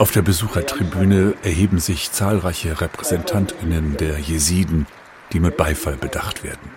[0.03, 4.88] Auf der Besuchertribüne erheben sich zahlreiche Repräsentantinnen der Jesiden,
[5.32, 6.72] die mit Beifall bedacht werden.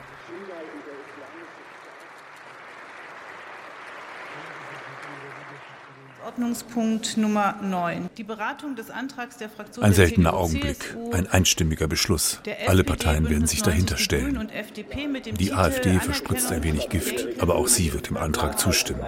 [6.23, 8.11] Ordnungspunkt Nummer 9.
[8.15, 12.41] Die Beratung des Antrags der Fraktion Ein seltener CDU, Augenblick, CSU, ein einstimmiger Beschluss.
[12.67, 15.35] Alle Parteien werden sich dahinter Bündnis 90 Die Grünen stellen.
[15.37, 19.03] Die AfD verspritzt ein wenig Gift, aber auch sie wird dem Antrag zustimmen.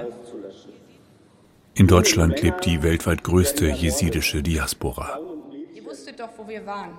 [1.78, 5.20] In Deutschland lebt die weltweit größte jesidische Diaspora.
[5.76, 6.98] Ihr wusstet doch, wo wir waren.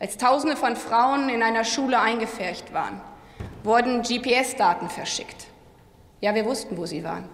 [0.00, 3.00] Als Tausende von Frauen in einer Schule eingepfercht waren,
[3.62, 5.46] wurden GPS-Daten verschickt.
[6.20, 7.28] Ja, wir wussten, wo sie waren.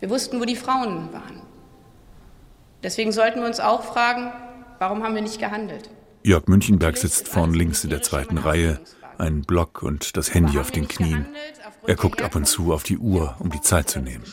[0.00, 1.40] Wir wussten, wo die Frauen waren.
[2.82, 4.30] Deswegen sollten wir uns auch fragen,
[4.80, 5.88] warum haben wir nicht gehandelt?
[6.22, 8.78] Jörg Münchenberg sitzt vorn links in der zweiten Reihe,
[9.16, 11.24] ein Block und das Handy auf den Knien.
[11.86, 14.24] Er guckt ab und zu auf die Uhr, um die Zeit zu nehmen.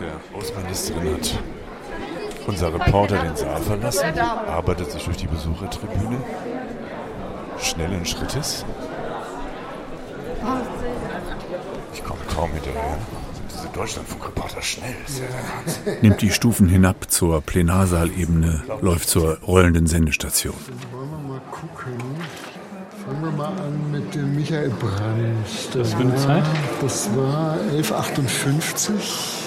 [0.00, 1.38] Der Außenministerin hat
[2.46, 6.18] unser Reporter den Saal verlassen, arbeitet sich durch die Besuchertribüne,
[7.60, 8.64] schnellen Schrittes.
[11.92, 12.98] Ich komme kaum hinterher.
[13.48, 16.02] Diese Deutschlandfunkreporter schnell, ist ja der Wahnsinn.
[16.02, 20.54] Nimmt die Stufen hinab zur Plenarsaalebene, läuft zur rollenden Sendestation.
[20.92, 21.94] Wollen wir mal gucken.
[23.04, 25.74] Fangen wir mal an mit dem Michael Brandt.
[25.74, 26.44] Das für eine Zeit?
[26.80, 29.43] Das war 1158.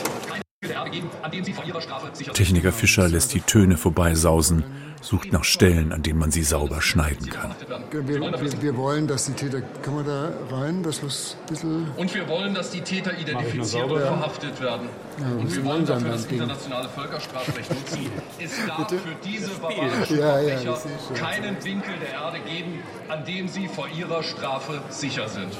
[2.34, 4.64] Techniker Fischer lässt die Töne vorbeisausen,
[5.02, 7.56] sucht nach Stellen, an denen man sie sauber schneiden kann.
[7.92, 9.62] Wir, wir, wir wollen, dass die Täter.
[9.82, 11.88] Kann man da rein, wir es ein bisschen.
[11.96, 14.90] Und wir wollen, dass die Täter identifiziert und verhaftet werden.
[15.20, 18.12] Ja, und muss wir wollen dafür das das internationale Völkerstrafrecht nutzen.
[18.40, 21.16] Es darf für diese Ja, ja, barbarischen das ich schon.
[21.16, 25.52] keinen Winkel der Erde geben, an dem sie vor ihrer Strafe sicher sind.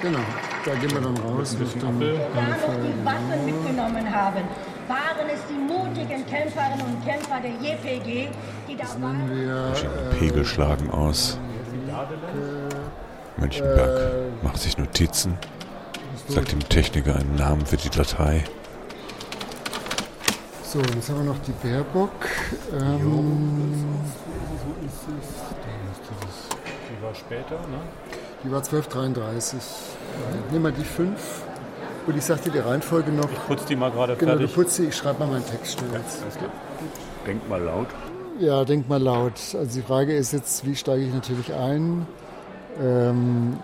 [0.00, 0.18] Genau,
[0.64, 1.56] da gehen wir dann raus.
[1.58, 4.42] Mit dem die Waffen mitgenommen haben,
[4.86, 8.28] waren es die mutigen Kämpferinnen und Kämpfer der JPG,
[8.68, 9.28] die da waren.
[9.30, 11.38] wir, äh, Pegel schlagen aus.
[13.38, 15.36] Münchenberg macht sich Notizen,
[16.28, 18.44] sagt dem Techniker einen Namen für die Datei.
[20.62, 22.10] So, jetzt haben wir noch die Baerbock.
[22.72, 23.84] Ähm,
[26.90, 27.80] Die war später, ne?
[28.44, 29.58] Die war 1233.
[30.52, 31.42] Nehmen wir die fünf.
[32.06, 33.30] Und ich sagte die Reihenfolge noch.
[33.30, 34.48] Ich putze die mal gerade Genau, fertig.
[34.54, 36.00] du putzt die, ich schreibe mal meinen Text schnell.
[37.26, 37.88] Denk mal laut.
[38.40, 39.34] Ja, denk mal laut.
[39.54, 42.06] Also die Frage ist jetzt, wie steige ich natürlich ein,
[42.82, 43.58] ähm,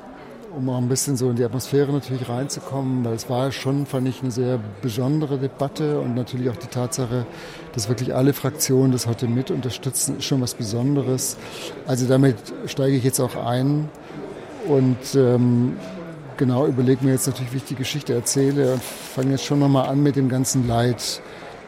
[0.54, 4.08] um auch ein bisschen so in die Atmosphäre natürlich reinzukommen, weil es war schon, fand
[4.08, 7.24] ich, eine sehr besondere Debatte und natürlich auch die Tatsache,
[7.72, 11.38] dass wirklich alle Fraktionen das heute mit unterstützen, ist schon was Besonderes.
[11.86, 13.88] Also damit steige ich jetzt auch ein
[14.66, 15.76] und ähm,
[16.36, 19.88] genau überlege mir jetzt natürlich, wie ich die Geschichte erzähle und fange jetzt schon nochmal
[19.88, 21.20] an mit dem ganzen Leid,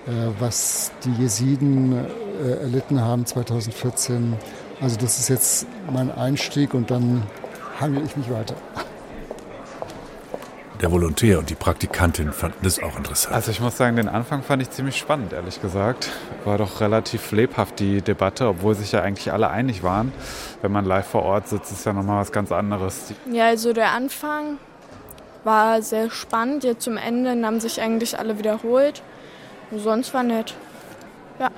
[0.06, 1.92] äh, was die Jesiden
[2.44, 4.34] äh, erlitten haben 2014.
[4.80, 7.22] Also das ist jetzt mein Einstieg und dann
[7.80, 8.56] hangel ich mich weiter.
[10.82, 13.34] Der Volontär und die Praktikantin fanden das auch interessant.
[13.34, 16.10] Also ich muss sagen, den Anfang fand ich ziemlich spannend, ehrlich gesagt.
[16.44, 20.12] War doch relativ lebhaft die Debatte, obwohl sich ja eigentlich alle einig waren.
[20.60, 23.14] Wenn man live vor Ort sitzt, ist ja nochmal was ganz anderes.
[23.32, 24.58] Ja, also der Anfang
[25.44, 26.62] war sehr spannend.
[26.62, 29.02] Jetzt zum Ende haben sich eigentlich alle wiederholt.
[29.74, 30.54] Sonst war nett.
[31.40, 31.50] Ja.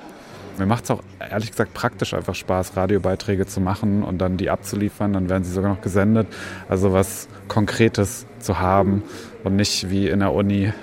[0.59, 4.49] Mir macht es auch ehrlich gesagt praktisch einfach Spaß, Radiobeiträge zu machen und dann die
[4.49, 5.13] abzuliefern.
[5.13, 6.27] Dann werden sie sogar noch gesendet.
[6.67, 9.03] Also was Konkretes zu haben
[9.43, 10.73] und nicht wie in der Uni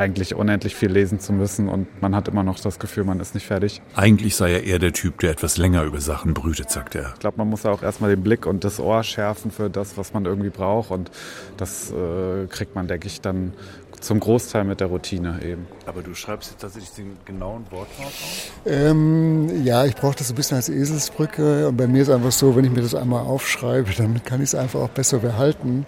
[0.00, 3.34] eigentlich unendlich viel lesen zu müssen und man hat immer noch das Gefühl, man ist
[3.34, 3.82] nicht fertig.
[3.94, 7.10] Eigentlich sei er eher der Typ, der etwas länger über Sachen brütet, sagt er.
[7.14, 10.14] Ich glaube, man muss auch erstmal den Blick und das Ohr schärfen für das, was
[10.14, 11.10] man irgendwie braucht und
[11.58, 13.52] das äh, kriegt man, denke ich, dann
[14.00, 15.66] zum Großteil mit der Routine eben.
[15.86, 18.50] Aber du schreibst jetzt tatsächlich den genauen Wortlaut auf?
[18.66, 21.68] Ähm, ja, ich brauche das so ein bisschen als Eselsbrücke.
[21.68, 24.50] Und bei mir ist einfach so, wenn ich mir das einmal aufschreibe, dann kann ich
[24.50, 25.86] es einfach auch besser behalten.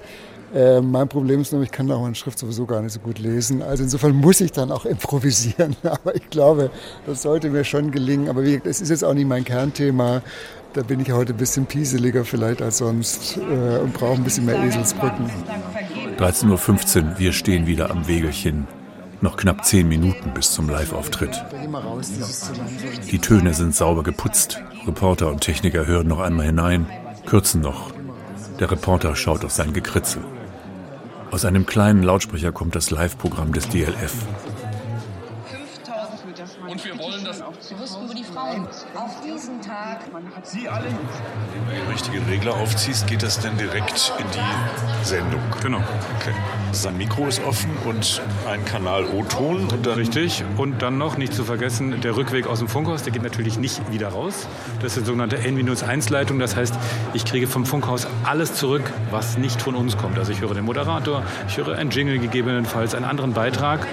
[0.55, 3.19] Äh, mein Problem ist nur, ich kann auch meine Schrift sowieso gar nicht so gut
[3.19, 3.63] lesen.
[3.63, 5.77] Also insofern muss ich dann auch improvisieren.
[5.83, 6.71] Aber ich glaube,
[7.07, 8.29] das sollte mir schon gelingen.
[8.29, 10.23] Aber wie, das ist jetzt auch nicht mein Kernthema.
[10.75, 14.47] Da bin ich heute ein bisschen pieseliger vielleicht als sonst äh, und brauche ein bisschen
[14.47, 15.31] mehr Eselsbrücken.
[16.19, 18.67] 13.15 Uhr, wir stehen wieder am Wegelchen.
[19.21, 21.45] Noch knapp zehn Minuten bis zum Live-Auftritt.
[23.11, 24.63] Die Töne sind sauber geputzt.
[24.87, 26.87] Reporter und Techniker hören noch einmal hinein,
[27.27, 27.93] kürzen noch.
[28.59, 30.23] Der Reporter schaut auf sein Gekritzel.
[31.31, 34.15] Aus einem kleinen Lautsprecher kommt das Live-Programm des DLF.
[38.95, 40.01] Auf diesen Tag.
[40.43, 40.85] Sie alle.
[40.87, 45.41] Wenn du den richtigen Regler aufziehst, geht das dann direkt in die Sendung.
[45.63, 45.79] Genau.
[46.19, 46.35] Okay.
[46.73, 49.69] Sein Mikro ist offen und ein Kanal O-Ton.
[49.97, 50.45] Richtig.
[50.57, 53.93] Und dann noch, nicht zu vergessen, der Rückweg aus dem Funkhaus, der geht natürlich nicht
[53.93, 54.47] wieder raus.
[54.81, 56.39] Das ist die sogenannte N-1-Leitung.
[56.39, 56.75] Das heißt,
[57.15, 60.19] ich kriege vom Funkhaus alles zurück, was nicht von uns kommt.
[60.19, 63.87] Also ich höre den Moderator, ich höre einen Jingle gegebenenfalls, einen anderen Beitrag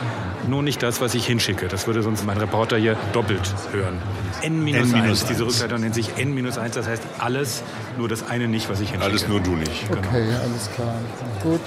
[0.47, 1.67] nur nicht das, was ich hinschicke.
[1.67, 3.97] Das würde sonst mein Reporter hier doppelt hören.
[4.41, 7.63] N-1, diese Rückleitung nennt sich N-1, das heißt alles,
[7.97, 9.11] nur das eine nicht, was ich hinschicke.
[9.11, 9.87] Alles nur du nicht.
[9.87, 10.01] Genau.
[10.07, 10.95] Okay, alles klar.
[11.43, 11.61] Gut.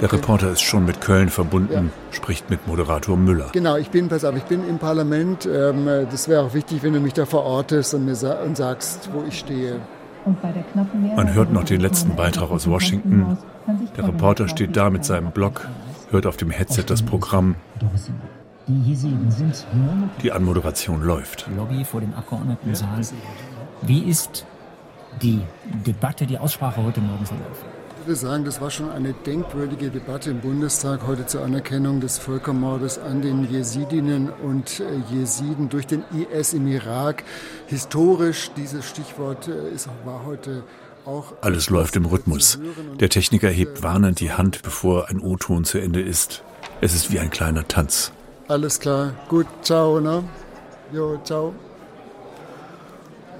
[0.00, 2.14] Der Reporter ist schon mit Köln verbunden, ja.
[2.16, 3.50] spricht mit Moderator Müller.
[3.52, 5.46] Genau, ich bin, pass auf, ich bin im Parlament.
[5.46, 9.22] Ähm, das wäre auch wichtig, wenn du mich da verortest und mir und sagst, wo
[9.22, 9.80] ich stehe.
[11.16, 13.38] Man hört noch den letzten Beitrag aus Washington.
[13.96, 15.68] Der Reporter steht da mit seinem Blog
[16.12, 17.56] hört auf dem Headset das Programm.
[20.22, 21.48] Die Anmoderation läuft.
[21.56, 23.00] Lobby vor dem Abgeordnetensaal.
[23.82, 24.46] Wie ist
[25.20, 25.40] die
[25.86, 27.66] Debatte, die Aussprache heute Morgen verlaufen?
[28.02, 32.18] Ich würde sagen, das war schon eine denkwürdige Debatte im Bundestag heute zur Anerkennung des
[32.18, 37.22] Völkermordes an den Jesidinnen und äh, Jesiden durch den IS im Irak.
[37.68, 40.64] Historisch, dieses Stichwort äh, ist, war heute
[41.40, 42.58] alles läuft im Rhythmus.
[43.00, 46.42] Der Techniker hebt warnend die Hand, bevor ein O-Ton zu Ende ist.
[46.80, 48.12] Es ist wie ein kleiner Tanz.
[48.48, 49.14] Alles klar.
[49.28, 50.24] Gut, ciao, ne?
[50.92, 51.54] Jo, ciao.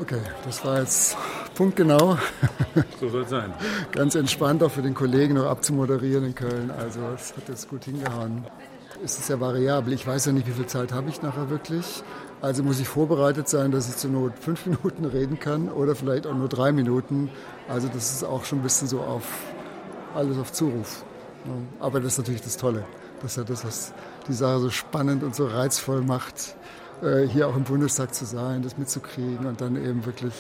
[0.01, 1.17] Okay, das war jetzt
[1.55, 2.19] punktgenau.
[3.01, 3.53] So soll es sein.
[3.91, 6.71] Ganz entspannt auch für den Kollegen noch abzumoderieren in Köln.
[6.71, 8.47] Also, es hat jetzt gut hingehauen.
[9.05, 9.93] Es ist ja variabel.
[9.93, 12.03] Ich weiß ja nicht, wie viel Zeit habe ich nachher wirklich.
[12.43, 16.27] Also muss ich vorbereitet sein, dass ich zur Not fünf Minuten reden kann oder vielleicht
[16.27, 17.31] auch nur drei Minuten.
[17.69, 19.23] Also das ist auch schon ein bisschen so auf
[20.15, 21.05] alles auf Zuruf.
[21.79, 22.85] Aber das ist natürlich das Tolle.
[23.23, 23.95] Das ist ja das, was
[24.27, 26.57] die Sache so spannend und so reizvoll macht,
[27.03, 30.35] äh, hier auch im Bundestag zu sein, das mitzukriegen und dann eben wirklich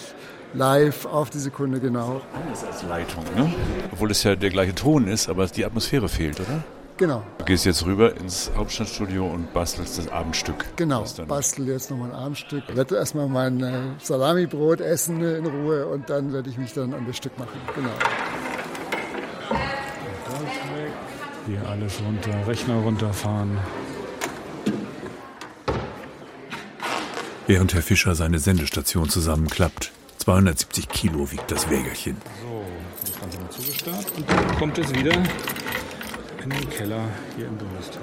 [0.54, 2.20] live auf die Sekunde genau.
[2.34, 3.52] Anders als Leitung, ne?
[3.92, 6.62] Obwohl es ja der gleiche Ton ist, aber die Atmosphäre fehlt, oder?
[7.02, 7.24] Genau.
[7.38, 10.64] Du gehst jetzt rüber ins Hauptstadtstudio und bastelst das Abendstück.
[10.76, 12.62] Genau, bastel jetzt nochmal ein Abendstück.
[12.68, 16.94] Ich werde erstmal mein äh, Salamibrot essen in Ruhe und dann werde ich mich dann
[16.94, 17.60] an das Stück machen.
[17.74, 17.90] Genau.
[21.48, 23.58] Hier alles runter, Rechner runterfahren.
[27.48, 32.16] Während Herr Fischer seine Sendestation zusammenklappt, 270 Kilo wiegt das Wägerchen.
[32.44, 32.64] So,
[33.04, 35.20] das Ganze mal zugestarrt und dann kommt es wieder
[36.44, 38.02] in den Keller hier im Bundestag.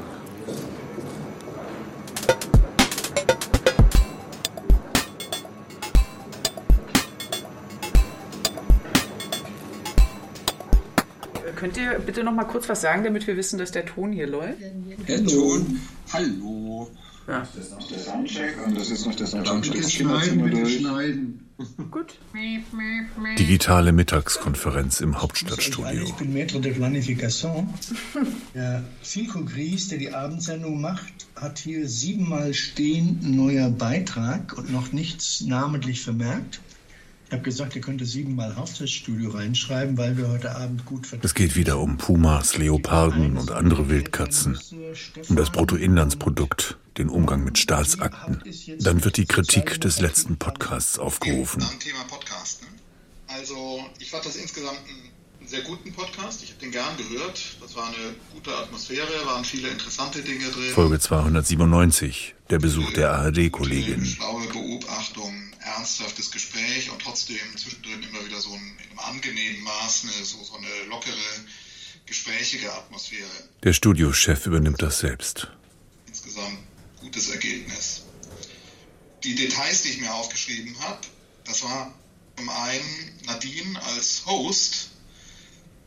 [11.56, 14.28] Könnt ihr bitte noch mal kurz was sagen, damit wir wissen, dass der Ton hier
[14.28, 14.62] läuft?
[15.08, 15.82] Der Ton,
[16.14, 16.90] hallo.
[17.28, 17.48] Ja.
[17.56, 19.74] Das ist noch der Soundcheck und das ist noch der Soundcheck.
[19.74, 21.46] Bitte schneiden, bitte schneiden.
[21.92, 22.18] Gut.
[23.38, 26.04] Digitale Mittagkonferenz im Hauptstadtstudio.
[26.04, 27.74] Ich bin Maître de Planification.
[28.56, 34.94] Der Silko Gries, der die Abendsendung macht, hat hier siebenmal stehen neuer Beitrag und noch
[34.94, 36.62] nichts namentlich vermerkt.
[37.30, 41.28] Ich habe gesagt, er könnte siebenmal Hauptstadtstudio reinschreiben, weil wir heute Abend gut vertreten.
[41.28, 44.58] Es geht wieder um Pumas, Leoparden und andere Wildkatzen,
[45.28, 48.44] um das Bruttoinlandsprodukt, den Umgang mit Staatsakten.
[48.80, 51.64] Dann wird die Kritik des letzten Podcasts aufgerufen.
[51.80, 52.62] Thema Podcast.
[52.62, 52.68] Ne?
[53.28, 56.44] Also ich fand das insgesamt einen sehr guten Podcast.
[56.44, 57.58] Ich habe den gern gehört.
[57.62, 60.74] Das war eine gute Atmosphäre, waren viele interessante Dinge drin.
[60.74, 64.06] Folge 297, der Besuch der ARD-Kollegin.
[64.06, 65.34] Schlaue Beobachtung
[65.78, 70.44] ernsthaftes Gespräch und trotzdem zwischendrin immer wieder so ein, in einem angenehmen Maß eine, so,
[70.44, 71.14] so eine lockere,
[72.06, 73.30] gesprächige Atmosphäre.
[73.64, 75.52] Der Studiochef übernimmt das selbst.
[76.08, 76.58] Insgesamt
[77.00, 78.04] gutes Ergebnis.
[79.24, 81.02] Die Details, die ich mir aufgeschrieben habe,
[81.46, 81.94] das war
[82.38, 84.92] zum einen Nadine als Host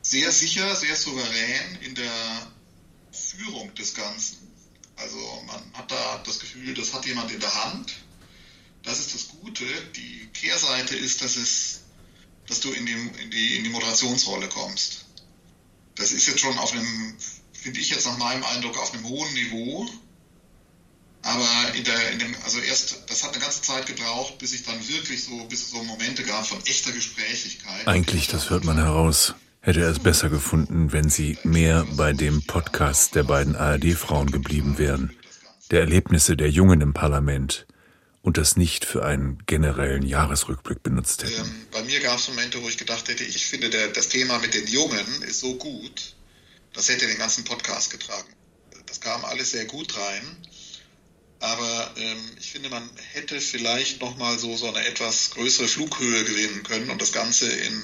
[0.02, 2.52] sehr sicher, sehr souverän in der
[3.12, 4.38] Führung des Ganzen.
[4.96, 7.94] Also man hat da das Gefühl, das hat jemand in der Hand
[8.82, 9.64] das ist das Gute.
[9.96, 11.82] Die Kehrseite ist, dass, es,
[12.48, 15.06] dass du in die, in, die, in die Moderationsrolle kommst.
[15.94, 17.16] Das ist jetzt schon auf einem,
[17.52, 19.88] finde ich jetzt nach meinem Eindruck, auf einem hohen Niveau.
[21.22, 24.64] Aber in der, in dem, also erst, das hat eine ganze Zeit gebraucht, bis ich
[24.64, 27.86] dann wirklich so, bis es so Momente gab von echter Gesprächigkeit.
[27.86, 32.42] Eigentlich, das hört man heraus, hätte er es besser gefunden, wenn sie mehr bei dem
[32.42, 35.16] Podcast der beiden ARD-Frauen geblieben wären.
[35.70, 37.66] Der Erlebnisse der Jungen im Parlament,
[38.22, 41.40] und das nicht für einen generellen Jahresrückblick benutzt hätten.
[41.40, 44.38] Ähm, bei mir gab es Momente, wo ich gedacht hätte, ich finde, der, das Thema
[44.38, 46.14] mit den Jungen ist so gut,
[46.72, 48.28] das hätte den ganzen Podcast getragen.
[48.86, 50.36] Das kam alles sehr gut rein.
[51.42, 56.62] Aber ähm, ich finde, man hätte vielleicht nochmal so, so eine etwas größere Flughöhe gewinnen
[56.62, 57.82] können und das Ganze in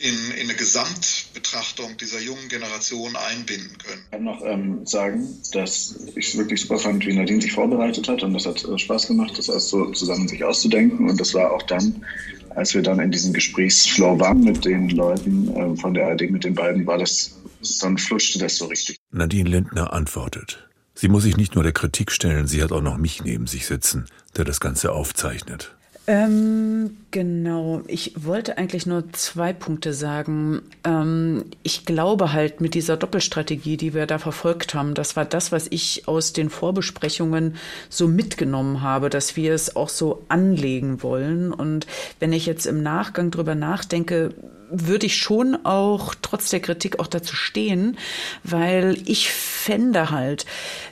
[0.00, 4.00] in, in eine Gesamtbetrachtung dieser jungen Generation einbinden können.
[4.04, 8.08] Ich kann noch ähm, sagen, dass ich es wirklich super fand, wie Nadine sich vorbereitet
[8.08, 11.34] hat und das hat äh, Spaß gemacht, das alles so zusammen sich auszudenken und das
[11.34, 12.02] war auch dann,
[12.50, 16.44] als wir dann in diesem Gesprächsflow waren mit den Leuten äh, von der ARD, mit
[16.44, 17.36] den beiden, war das,
[17.82, 18.96] dann flutschte das so richtig.
[19.10, 20.69] Nadine Lindner antwortet.
[21.00, 23.64] Sie muss sich nicht nur der Kritik stellen, sie hat auch noch mich neben sich
[23.64, 24.04] sitzen,
[24.36, 25.74] der das Ganze aufzeichnet.
[26.06, 27.80] Ähm, genau.
[27.86, 30.60] Ich wollte eigentlich nur zwei Punkte sagen.
[30.84, 35.52] Ähm, ich glaube halt mit dieser Doppelstrategie, die wir da verfolgt haben, das war das,
[35.52, 37.56] was ich aus den Vorbesprechungen
[37.88, 41.50] so mitgenommen habe, dass wir es auch so anlegen wollen.
[41.50, 41.86] Und
[42.18, 44.34] wenn ich jetzt im Nachgang drüber nachdenke,
[44.70, 47.96] würde ich schon auch trotz der Kritik auch dazu stehen,
[48.44, 50.46] weil ich fände halt,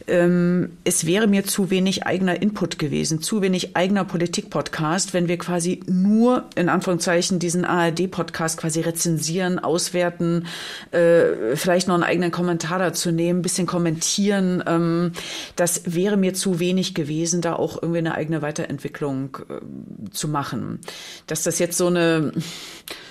[0.06, 5.38] ähm, es wäre mir zu wenig eigener Input gewesen, zu wenig eigener Politik-Podcast, wenn wir
[5.38, 10.46] quasi nur in Anführungszeichen diesen ARD-Podcast quasi rezensieren, auswerten,
[10.90, 14.62] äh, vielleicht noch einen eigenen Kommentar dazu nehmen, ein bisschen kommentieren.
[14.66, 15.12] Ähm,
[15.56, 20.80] das wäre mir zu wenig gewesen, da auch irgendwie eine eigene Weiterentwicklung äh, zu machen.
[21.26, 22.32] Dass das jetzt so eine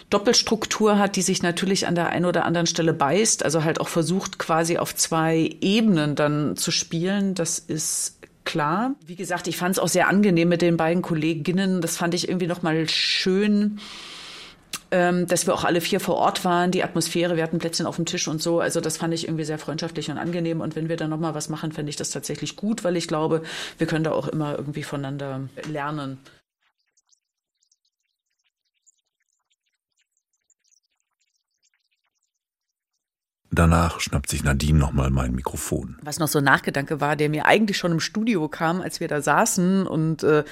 [0.10, 3.90] Doppelstruktur hat, die sich natürlich an der einen oder anderen Stelle beißt, also halt auch
[3.90, 7.36] versucht quasi auf zwei Ebenen dann zu spielen.
[7.36, 8.96] Das ist klar.
[9.06, 11.82] Wie gesagt, ich fand es auch sehr angenehm mit den beiden Kolleginnen.
[11.82, 13.80] Das fand ich irgendwie nochmal schön.
[14.90, 17.98] Ähm, dass wir auch alle vier vor Ort waren, die Atmosphäre, wir hatten Plätzchen auf
[17.98, 18.62] dem Tisch und so.
[18.62, 20.62] Also das fand ich irgendwie sehr freundschaftlich und angenehm.
[20.62, 23.42] Und wenn wir dann nochmal was machen, fände ich das tatsächlich gut, weil ich glaube,
[23.78, 26.20] wir können da auch immer irgendwie voneinander lernen.
[33.58, 35.98] Danach schnappt sich Nadine nochmal mein Mikrofon.
[36.04, 39.08] Was noch so ein Nachgedanke war, der mir eigentlich schon im Studio kam, als wir
[39.08, 40.44] da saßen und äh,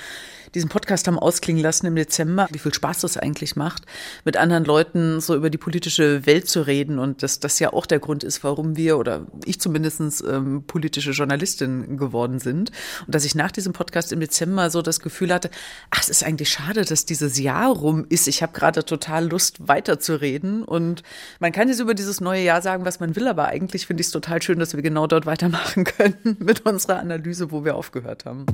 [0.56, 3.84] diesen Podcast haben ausklingen lassen im Dezember, wie viel Spaß das eigentlich macht,
[4.24, 7.86] mit anderen Leuten so über die politische Welt zu reden und dass das ja auch
[7.86, 12.72] der Grund ist, warum wir oder ich zumindest ähm, politische Journalistin geworden sind.
[13.06, 15.50] Und dass ich nach diesem Podcast im Dezember so das Gefühl hatte,
[15.92, 18.30] ach, es ist eigentlich schade, dass dieses Jahr rum ist.
[18.30, 20.64] Ich habe gerade total Lust, weiterzureden.
[20.64, 21.04] Und
[21.40, 24.08] man kann jetzt über dieses neue Jahr sagen, was man will, aber eigentlich finde ich
[24.08, 28.26] es total schön, dass wir genau dort weitermachen können mit unserer Analyse, wo wir aufgehört
[28.26, 28.46] haben.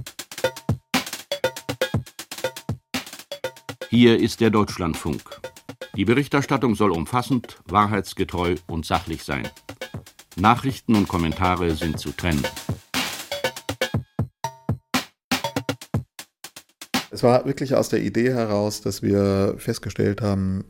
[3.90, 5.42] Hier ist der Deutschlandfunk.
[5.98, 9.48] Die Berichterstattung soll umfassend, wahrheitsgetreu und sachlich sein.
[10.38, 12.44] Nachrichten und Kommentare sind zu trennen.
[17.10, 20.64] Es war wirklich aus der Idee heraus, dass wir festgestellt haben,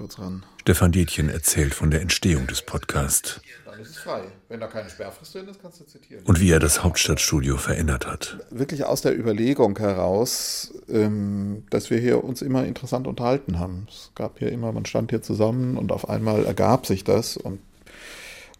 [0.00, 0.42] kurz ran.
[0.62, 3.42] Stefan Dietjen erzählt von der Entstehung des Podcasts.
[3.66, 4.22] Dann ist es frei.
[4.48, 6.24] Wenn da keine Sperrfrist drin ist, kannst du zitieren.
[6.24, 8.38] Und wie er das Hauptstadtstudio verändert hat.
[8.50, 13.88] Wirklich aus der Überlegung heraus, ähm, dass wir hier uns immer interessant unterhalten haben.
[13.90, 17.60] Es gab hier immer, man stand hier zusammen und auf einmal ergab sich das und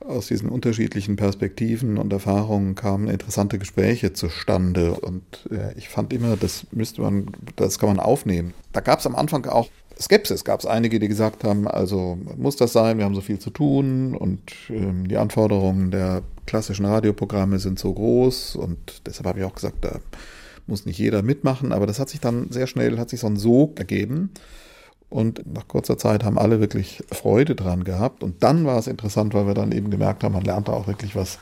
[0.01, 4.93] aus diesen unterschiedlichen Perspektiven und Erfahrungen kamen interessante Gespräche zustande.
[4.93, 8.53] Und äh, ich fand immer, das müsste man, das kann man aufnehmen.
[8.72, 9.68] Da gab es am Anfang auch
[10.01, 10.45] Skepsis.
[10.45, 13.51] Gab es einige, die gesagt haben, also muss das sein, wir haben so viel zu
[13.51, 14.41] tun und
[14.71, 19.85] ähm, die Anforderungen der klassischen Radioprogramme sind so groß und deshalb habe ich auch gesagt,
[19.85, 20.01] da
[20.67, 23.37] muss nicht jeder mitmachen, aber das hat sich dann sehr schnell, hat sich so ein
[23.37, 24.31] Sog ergeben.
[25.11, 28.23] Und nach kurzer Zeit haben alle wirklich Freude dran gehabt.
[28.23, 30.87] Und dann war es interessant, weil wir dann eben gemerkt haben, man lernt da auch
[30.87, 31.41] wirklich was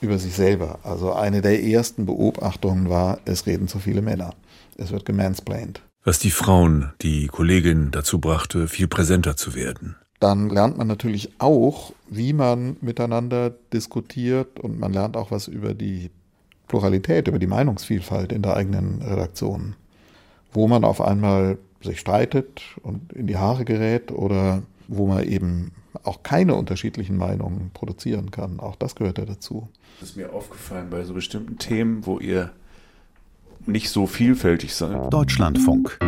[0.00, 0.78] über sich selber.
[0.82, 4.32] Also eine der ersten Beobachtungen war, es reden zu viele Männer.
[4.78, 5.82] Es wird gemansplained.
[6.06, 9.96] Was die Frauen, die Kollegin dazu brachte, viel präsenter zu werden.
[10.20, 15.74] Dann lernt man natürlich auch, wie man miteinander diskutiert und man lernt auch was über
[15.74, 16.12] die
[16.68, 19.74] Pluralität, über die Meinungsvielfalt in der eigenen Redaktion.
[20.52, 25.72] Wo man auf einmal sich streitet und in die Haare gerät oder wo man eben
[26.04, 28.60] auch keine unterschiedlichen Meinungen produzieren kann.
[28.60, 29.68] Auch das gehört ja dazu.
[29.98, 32.52] Das ist mir aufgefallen bei so bestimmten Themen, wo ihr
[33.66, 35.12] nicht so vielfältig seid.
[35.12, 35.98] Deutschlandfunk,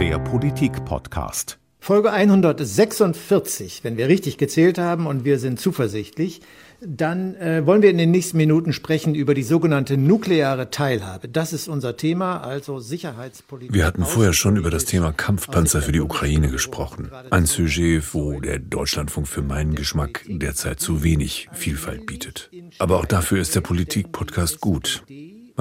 [0.00, 1.58] der Politik-Podcast.
[1.84, 6.40] Folge 146, wenn wir richtig gezählt haben und wir sind zuversichtlich,
[6.80, 11.28] dann äh, wollen wir in den nächsten Minuten sprechen über die sogenannte nukleare Teilhabe.
[11.28, 13.74] Das ist unser Thema, also Sicherheitspolitik.
[13.74, 17.10] Wir hatten vorher schon über das Thema Kampfpanzer für die Ukraine gesprochen.
[17.30, 22.48] Ein Sujet, wo der Deutschlandfunk für meinen Geschmack derzeit zu wenig Vielfalt bietet.
[22.78, 25.02] Aber auch dafür ist der Politik-Podcast gut.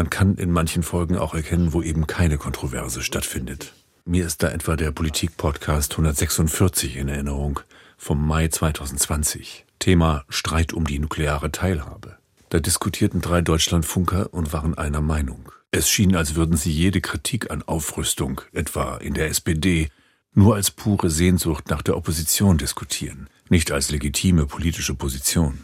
[0.02, 3.74] Man kann in manchen Folgen auch erkennen, wo eben keine Kontroverse stattfindet.
[4.04, 7.60] Mir ist da etwa der Politik-Podcast 146 in Erinnerung
[8.00, 9.64] vom Mai 2020.
[9.78, 12.18] Thema Streit um die nukleare Teilhabe.
[12.50, 15.52] Da diskutierten drei Deutschlandfunker und waren einer Meinung.
[15.70, 19.90] Es schien, als würden sie jede Kritik an Aufrüstung, etwa in der SPD,
[20.34, 25.60] nur als pure Sehnsucht nach der Opposition diskutieren, nicht als legitime politische Position.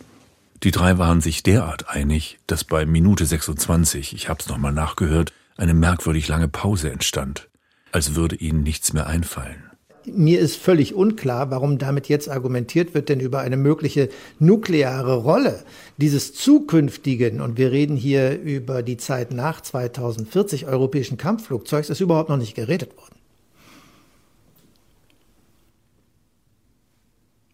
[0.64, 5.76] Die drei waren sich derart einig, dass bei Minute 26, ich hab's nochmal nachgehört, eine
[5.76, 7.48] merkwürdig lange Pause entstand,
[7.92, 9.64] als würde ihnen nichts mehr einfallen.
[10.06, 15.64] Mir ist völlig unklar, warum damit jetzt argumentiert wird, denn über eine mögliche nukleare Rolle
[15.98, 22.30] dieses zukünftigen, und wir reden hier über die Zeit nach 2040 europäischen Kampfflugzeugs, ist überhaupt
[22.30, 23.17] noch nicht geredet worden.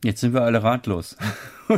[0.03, 1.15] Jetzt sind wir alle ratlos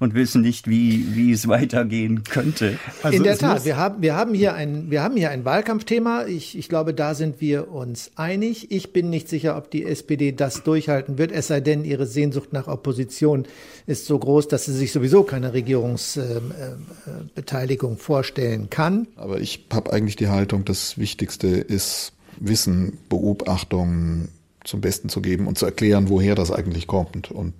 [0.00, 2.76] und wissen nicht, wie, wie es weitergehen könnte.
[3.04, 6.26] Also In der Tat, wir haben, wir, haben hier ein, wir haben hier ein Wahlkampfthema.
[6.26, 8.72] Ich, ich glaube, da sind wir uns einig.
[8.72, 12.52] Ich bin nicht sicher, ob die SPD das durchhalten wird, es sei denn, ihre Sehnsucht
[12.52, 13.44] nach Opposition
[13.86, 19.06] ist so groß, dass sie sich sowieso keine Regierungsbeteiligung vorstellen kann.
[19.14, 24.30] Aber ich habe eigentlich die Haltung, das Wichtigste ist Wissen, Beobachtungen,
[24.64, 27.30] zum Besten zu geben und zu erklären, woher das eigentlich kommt.
[27.30, 27.54] Und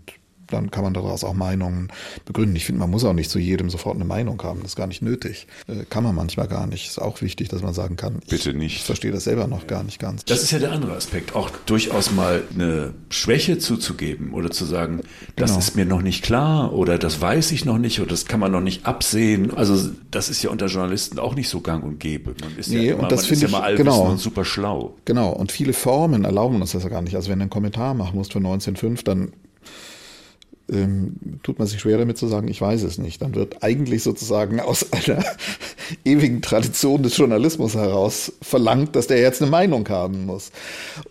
[0.52, 1.88] dann kann man daraus auch Meinungen
[2.24, 2.56] begründen.
[2.56, 4.60] Ich finde, man muss auch nicht zu jedem sofort eine Meinung haben.
[4.60, 5.46] Das ist gar nicht nötig.
[5.66, 6.86] Äh, kann man manchmal gar nicht.
[6.86, 8.76] Ist auch wichtig, dass man sagen kann, bitte nicht.
[8.76, 10.24] Ich verstehe das selber noch gar nicht ganz.
[10.24, 11.34] Das ist ja der andere Aspekt.
[11.34, 15.00] Auch durchaus mal eine Schwäche zuzugeben oder zu sagen,
[15.36, 15.58] das genau.
[15.58, 18.52] ist mir noch nicht klar oder das weiß ich noch nicht oder das kann man
[18.52, 19.56] noch nicht absehen.
[19.56, 22.34] Also das ist ja unter Journalisten auch nicht so gang und gäbe.
[22.40, 24.44] Man ist nee, ja immer, und das man ist ja ich, mal genau, und super
[24.44, 24.96] schlau.
[25.04, 25.30] Genau.
[25.30, 27.16] Und viele Formen erlauben uns das ja gar nicht.
[27.16, 29.32] Also wenn du einen Kommentar machen musst für 19.5, dann
[30.70, 33.22] ähm, tut man sich schwer damit zu sagen, ich weiß es nicht.
[33.22, 35.24] Dann wird eigentlich sozusagen aus einer
[36.04, 40.52] ewigen Tradition des Journalismus heraus verlangt, dass der jetzt eine Meinung haben muss.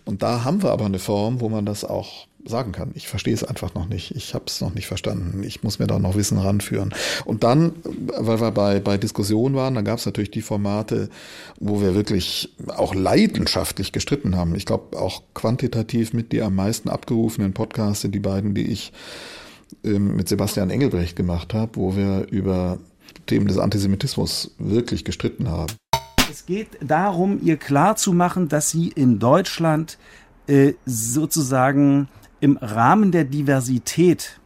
[0.04, 2.90] Und da haben wir aber eine Form, wo man das auch sagen kann.
[2.94, 4.14] Ich verstehe es einfach noch nicht.
[4.16, 5.42] Ich habe es noch nicht verstanden.
[5.44, 6.92] Ich muss mir da noch Wissen ranführen.
[7.24, 11.08] Und dann, weil wir bei, bei Diskussionen waren, dann gab es natürlich die Formate,
[11.60, 14.54] wo wir wirklich auch leidenschaftlich gestritten haben.
[14.54, 18.92] Ich glaube, auch quantitativ mit die am meisten abgerufenen Podcasts sind die beiden, die ich
[19.82, 22.78] mit Sebastian Engelbrecht gemacht habe, wo wir über
[23.26, 25.74] Themen des Antisemitismus wirklich gestritten haben.
[26.30, 29.98] Es geht darum, ihr klarzumachen, dass sie in Deutschland
[30.46, 32.08] äh, sozusagen
[32.40, 34.40] im Rahmen der Diversität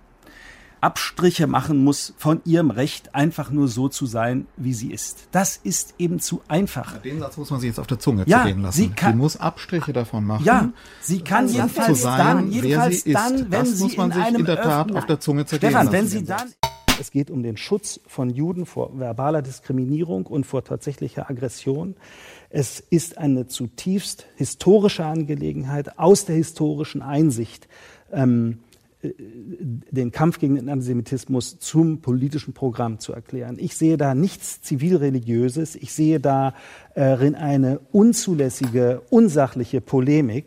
[0.80, 5.28] Abstriche machen muss von ihrem Recht, einfach nur so zu sein, wie sie ist.
[5.32, 6.98] Das ist eben zu einfach.
[6.98, 8.76] Den Satz muss man sich jetzt auf der Zunge ja, zergehen lassen.
[8.76, 10.44] Sie, kann, sie muss Abstriche davon machen.
[10.44, 14.24] Ja, sie kann jedenfalls sein, dann, jedenfalls dann, wenn das sie muss man in sich
[14.24, 15.96] einem in der Tat Öffner, auf der Zunge zergehen Stefan, lassen.
[15.96, 16.52] wenn sie dann
[16.98, 21.96] es geht um den Schutz von Juden vor verbaler Diskriminierung und vor tatsächlicher Aggression.
[22.48, 27.68] Es ist eine zutiefst historische Angelegenheit aus der historischen Einsicht
[28.12, 28.65] ähm, äh,
[29.18, 33.56] den Kampf gegen den Antisemitismus zum politischen Programm zu erklären.
[33.58, 35.76] Ich sehe da nichts zivilreligiöses.
[35.76, 40.46] Ich sehe darin eine unzulässige, unsachliche Polemik,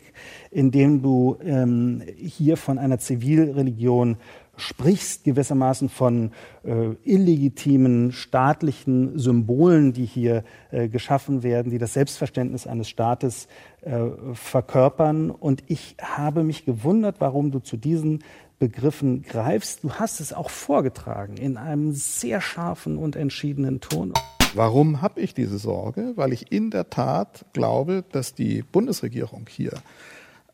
[0.50, 4.16] indem du ähm, hier von einer Zivilreligion
[4.60, 6.30] sprichst gewissermaßen von
[6.64, 13.48] äh, illegitimen staatlichen Symbolen, die hier äh, geschaffen werden, die das Selbstverständnis eines Staates
[13.80, 15.30] äh, verkörpern.
[15.30, 18.22] Und ich habe mich gewundert, warum du zu diesen
[18.60, 19.82] Begriffen greifst.
[19.82, 24.14] Du hast es auch vorgetragen in einem sehr scharfen und entschiedenen Ton.
[24.54, 26.12] Warum habe ich diese Sorge?
[26.14, 29.72] Weil ich in der Tat glaube, dass die Bundesregierung hier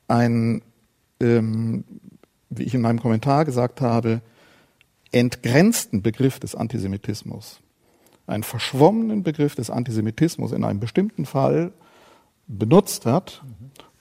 [0.08, 0.62] ein
[1.20, 1.84] ähm,
[2.50, 4.20] wie ich in meinem Kommentar gesagt habe,
[5.12, 7.60] entgrenzten Begriff des Antisemitismus,
[8.26, 11.72] einen verschwommenen Begriff des Antisemitismus in einem bestimmten Fall
[12.46, 13.42] benutzt hat,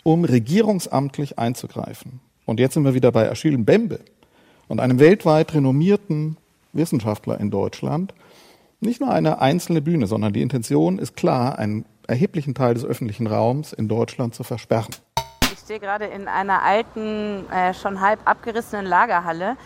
[0.04, 2.20] um regierungsamtlich einzugreifen.
[2.46, 4.00] Und jetzt sind wir wieder bei Achille Mbembe
[4.68, 6.38] und einem weltweit renommierten
[6.74, 8.14] Wissenschaftler in Deutschland.
[8.80, 13.28] Nicht nur eine einzelne Bühne, sondern die Intention ist klar, einen erheblichen Teil des öffentlichen
[13.28, 14.94] Raums in Deutschland zu versperren
[15.66, 19.58] stehe gerade in einer alten, äh, schon halb abgerissenen Lagerhalle,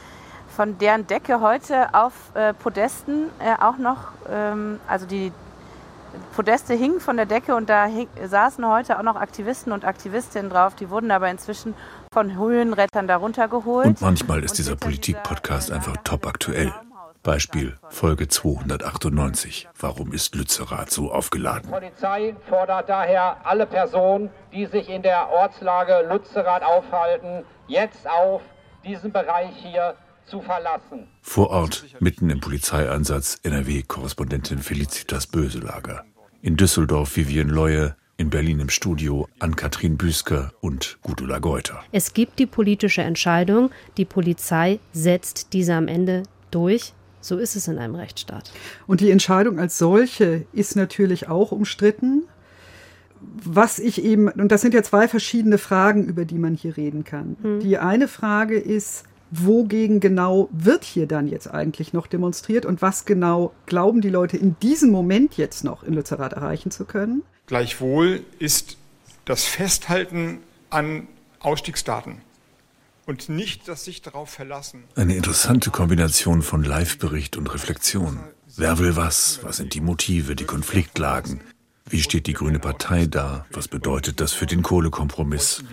[0.48, 5.34] von deren Decke heute auf äh, Podesten äh, auch noch, ähm, also die
[6.36, 10.50] Podeste hingen von der Decke und da hing, saßen heute auch noch Aktivisten und Aktivistinnen
[10.50, 10.74] drauf.
[10.74, 11.76] Die wurden aber inzwischen
[12.12, 13.88] von Höhenrettern darunter geholt.
[13.88, 16.74] Und manchmal ist dieser Politik-Podcast einfach top aktuell.
[17.22, 19.68] Beispiel Folge 298.
[19.78, 21.64] Warum ist Lützerath so aufgeladen?
[21.68, 28.42] Die Polizei fordert daher alle Personen, die sich in der Ortslage Lützerath aufhalten, jetzt auf,
[28.86, 29.96] diesen Bereich hier
[30.26, 31.08] zu verlassen.
[31.22, 36.06] Vor Ort, mitten im Polizeieinsatz, NRW-Korrespondentin Felicitas Böselager.
[36.42, 41.82] In Düsseldorf Vivian Leue, in Berlin im Studio Ann-Kathrin Büsker und Gudula Geuter.
[41.94, 46.94] Es gibt die politische Entscheidung, die Polizei setzt diese am Ende durch.
[47.22, 48.52] So ist es in einem Rechtsstaat.
[48.88, 52.24] Und die Entscheidung als solche ist natürlich auch umstritten.
[53.22, 57.06] Was ich eben, und das sind ja zwei verschiedene Fragen, über die man hier reden
[57.06, 57.38] kann.
[57.42, 57.60] Hm.
[57.62, 63.06] Die eine Frage ist, wogegen genau wird hier dann jetzt eigentlich noch demonstriert und was
[63.06, 67.24] genau glauben die Leute in diesem Moment jetzt noch in Lützerath erreichen zu können?
[67.48, 68.78] Gleichwohl ist
[69.26, 71.08] das Festhalten an
[71.40, 72.22] Ausstiegsdaten
[73.06, 74.84] und nicht das sich darauf verlassen.
[74.96, 78.20] Eine interessante Kombination von Live-Bericht und Reflexion.
[78.56, 79.40] Wer will was?
[79.42, 81.42] Was sind die Motive, die Konfliktlagen?
[81.90, 83.46] Wie steht die Grüne Partei da?
[83.52, 85.64] Was bedeutet das für den Kohlekompromiss?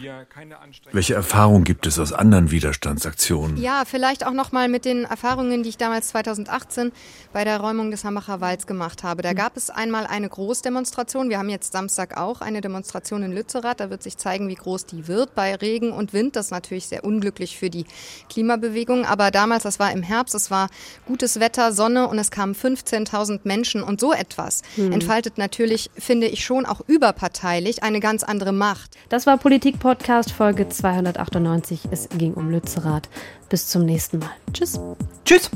[0.92, 3.58] Welche Erfahrung gibt es aus anderen Widerstandsaktionen?
[3.58, 6.92] Ja, vielleicht auch noch mal mit den Erfahrungen, die ich damals 2018
[7.34, 9.20] bei der Räumung des Hambacher Walds gemacht habe.
[9.20, 11.28] Da gab es einmal eine Großdemonstration.
[11.28, 13.80] Wir haben jetzt Samstag auch eine Demonstration in Lützerath.
[13.80, 16.34] Da wird sich zeigen, wie groß die wird bei Regen und Wind.
[16.36, 17.84] Das ist natürlich sehr unglücklich für die
[18.30, 19.04] Klimabewegung.
[19.04, 20.70] Aber damals, das war im Herbst, es war
[21.04, 24.92] gutes Wetter, Sonne und es kamen 15.000 Menschen und so etwas hm.
[24.92, 28.96] entfaltet natürlich finde ich schon auch überparteilich eine ganz andere Macht.
[29.08, 31.88] Das war Politik Podcast Folge 298.
[31.90, 33.08] Es ging um Lützerath.
[33.50, 34.30] Bis zum nächsten Mal.
[34.52, 34.78] Tschüss.
[35.24, 35.50] Tschüss.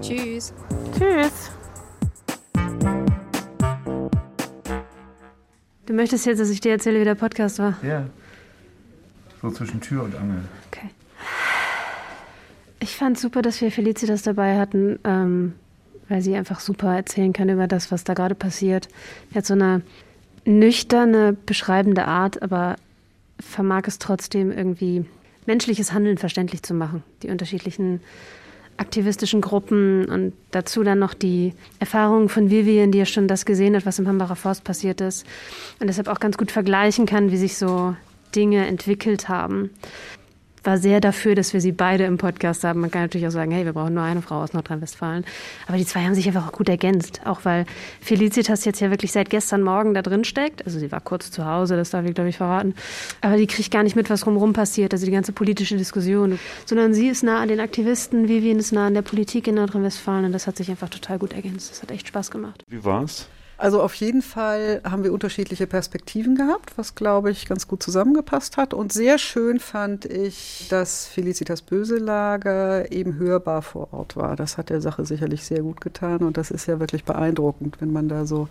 [0.00, 0.54] Tschüss.
[0.98, 1.50] Tschüss.
[5.84, 7.76] Du möchtest jetzt, dass ich dir erzähle, wie der Podcast war?
[7.82, 8.06] Ja.
[9.42, 10.42] So zwischen Tür und Angel.
[10.68, 10.88] Okay.
[12.80, 14.98] Ich fand super, dass wir Felicitas dabei hatten.
[15.04, 15.54] Ähm,
[16.12, 18.88] weil sie einfach super erzählen kann über das, was da gerade passiert.
[19.30, 19.80] Sie hat so eine
[20.44, 22.76] nüchterne, beschreibende Art, aber
[23.40, 25.06] vermag es trotzdem irgendwie
[25.46, 27.02] menschliches Handeln verständlich zu machen.
[27.22, 28.00] Die unterschiedlichen
[28.76, 33.74] aktivistischen Gruppen und dazu dann noch die Erfahrungen von Vivian, die ja schon das gesehen
[33.74, 35.26] hat, was im Hambacher Forst passiert ist
[35.80, 37.96] und deshalb auch ganz gut vergleichen kann, wie sich so
[38.34, 39.70] Dinge entwickelt haben
[40.64, 42.80] war sehr dafür, dass wir sie beide im Podcast haben.
[42.80, 45.24] Man kann natürlich auch sagen, hey, wir brauchen nur eine Frau aus Nordrhein-Westfalen.
[45.66, 47.20] Aber die zwei haben sich einfach auch gut ergänzt.
[47.24, 47.66] Auch weil
[48.00, 50.64] Felicitas jetzt ja wirklich seit gestern Morgen da drin steckt.
[50.64, 52.74] Also sie war kurz zu Hause, das darf ich, glaube ich, verraten.
[53.20, 54.92] Aber die kriegt gar nicht mit, was rumrum passiert.
[54.92, 56.38] Also die ganze politische Diskussion.
[56.66, 60.26] Sondern sie ist nah an den Aktivisten, Vivian ist nah an der Politik in Nordrhein-Westfalen.
[60.26, 61.70] Und das hat sich einfach total gut ergänzt.
[61.70, 62.62] Das hat echt Spaß gemacht.
[62.68, 63.28] Wie war's?
[63.62, 68.56] Also auf jeden Fall haben wir unterschiedliche Perspektiven gehabt, was glaube ich ganz gut zusammengepasst
[68.56, 68.74] hat.
[68.74, 74.34] Und sehr schön fand ich, dass Felicitas Böselager eben hörbar vor Ort war.
[74.34, 77.92] Das hat der Sache sicherlich sehr gut getan und das ist ja wirklich beeindruckend, wenn
[77.92, 78.48] man da so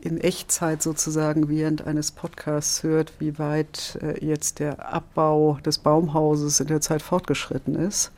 [0.00, 6.60] in Echtzeit sozusagen während eines Podcasts hört, wie weit äh, jetzt der Abbau des Baumhauses
[6.60, 8.12] in der Zeit fortgeschritten ist.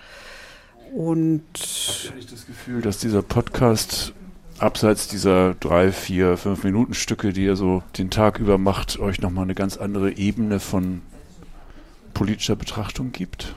[0.95, 4.13] Und ich habe das Gefühl, dass dieser Podcast
[4.65, 9.20] abseits dieser drei, vier, fünf Minuten Stücke, die ihr so den Tag über macht, euch
[9.20, 11.03] nochmal eine ganz andere Ebene von
[12.15, 13.55] politischer Betrachtung gibt?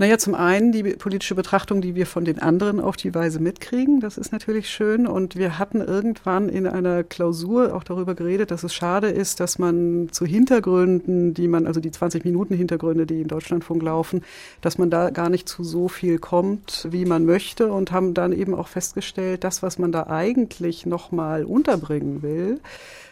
[0.00, 3.98] Naja, zum einen die politische Betrachtung, die wir von den anderen auf die Weise mitkriegen.
[3.98, 5.08] Das ist natürlich schön.
[5.08, 9.58] Und wir hatten irgendwann in einer Klausur auch darüber geredet, dass es schade ist, dass
[9.58, 14.22] man zu Hintergründen, die man, also die 20 Minuten Hintergründe, die in Deutschlandfunk laufen,
[14.60, 18.30] dass man da gar nicht zu so viel kommt, wie man möchte und haben dann
[18.30, 22.60] eben auch festgestellt, das, was man da eigentlich nochmal unterbringen will,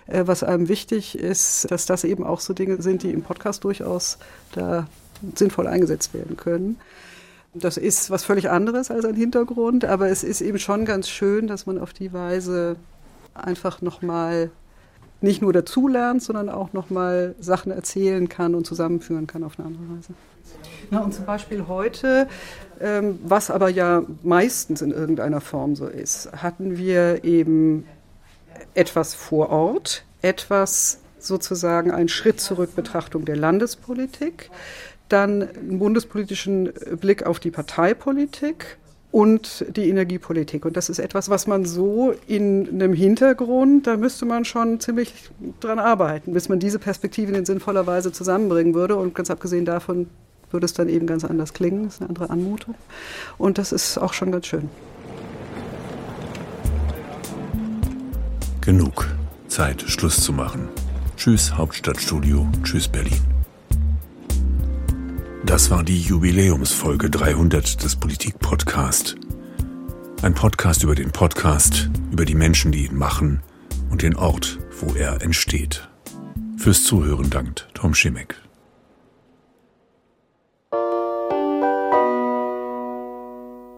[0.06, 3.64] äh, was einem wichtig ist, dass das eben auch so Dinge sind, die im Podcast
[3.64, 4.18] durchaus
[4.52, 4.86] da
[5.34, 6.78] sinnvoll eingesetzt werden können.
[7.54, 11.46] Das ist was völlig anderes als ein Hintergrund, aber es ist eben schon ganz schön,
[11.46, 12.76] dass man auf die Weise
[13.34, 14.50] einfach nochmal
[15.20, 19.84] nicht nur dazulernt, sondern auch nochmal Sachen erzählen kann und zusammenführen kann auf eine andere
[19.96, 20.14] Weise.
[20.90, 22.28] Ja, und zum Beispiel heute,
[22.80, 27.86] ähm, was aber ja meistens in irgendeiner Form so ist, hatten wir eben
[28.74, 34.50] etwas vor Ort, etwas sozusagen ein Schritt zurück Betrachtung der Landespolitik,
[35.08, 38.78] dann einen bundespolitischen Blick auf die Parteipolitik
[39.12, 40.64] und die Energiepolitik.
[40.64, 45.30] Und das ist etwas, was man so in einem Hintergrund, da müsste man schon ziemlich
[45.60, 48.96] dran arbeiten, bis man diese Perspektiven in sinnvoller Weise zusammenbringen würde.
[48.96, 50.08] Und ganz abgesehen davon
[50.50, 52.74] würde es dann eben ganz anders klingen, das ist eine andere Anmutung.
[53.38, 54.68] Und das ist auch schon ganz schön.
[58.60, 59.08] Genug.
[59.48, 60.68] Zeit, Schluss zu machen.
[61.16, 63.22] Tschüss Hauptstadtstudio, tschüss Berlin.
[65.46, 69.14] Das war die Jubiläumsfolge 300 des Politik-Podcast.
[70.22, 73.44] Ein Podcast über den Podcast, über die Menschen, die ihn machen
[73.88, 75.88] und den Ort, wo er entsteht.
[76.56, 78.34] Fürs Zuhören dankt Tom Schimek.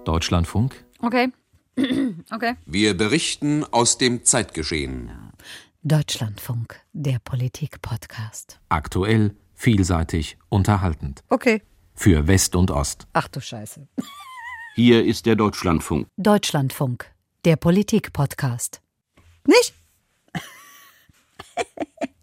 [0.07, 0.87] Deutschlandfunk.
[1.01, 1.29] Okay.
[2.35, 2.55] okay.
[2.65, 5.11] Wir berichten aus dem Zeitgeschehen.
[5.83, 8.59] Deutschlandfunk, der Politik-Podcast.
[8.71, 11.23] Aktuell, vielseitig, unterhaltend.
[11.29, 11.63] Okay.
[11.95, 13.09] Für West und Ost.
[13.13, 13.89] Ach du Scheiße.
[14.77, 16.07] Hier ist der Deutschlandfunk.
[16.17, 17.13] Deutschlandfunk,
[17.45, 18.81] der Politik-Podcast.
[19.47, 19.75] Nicht?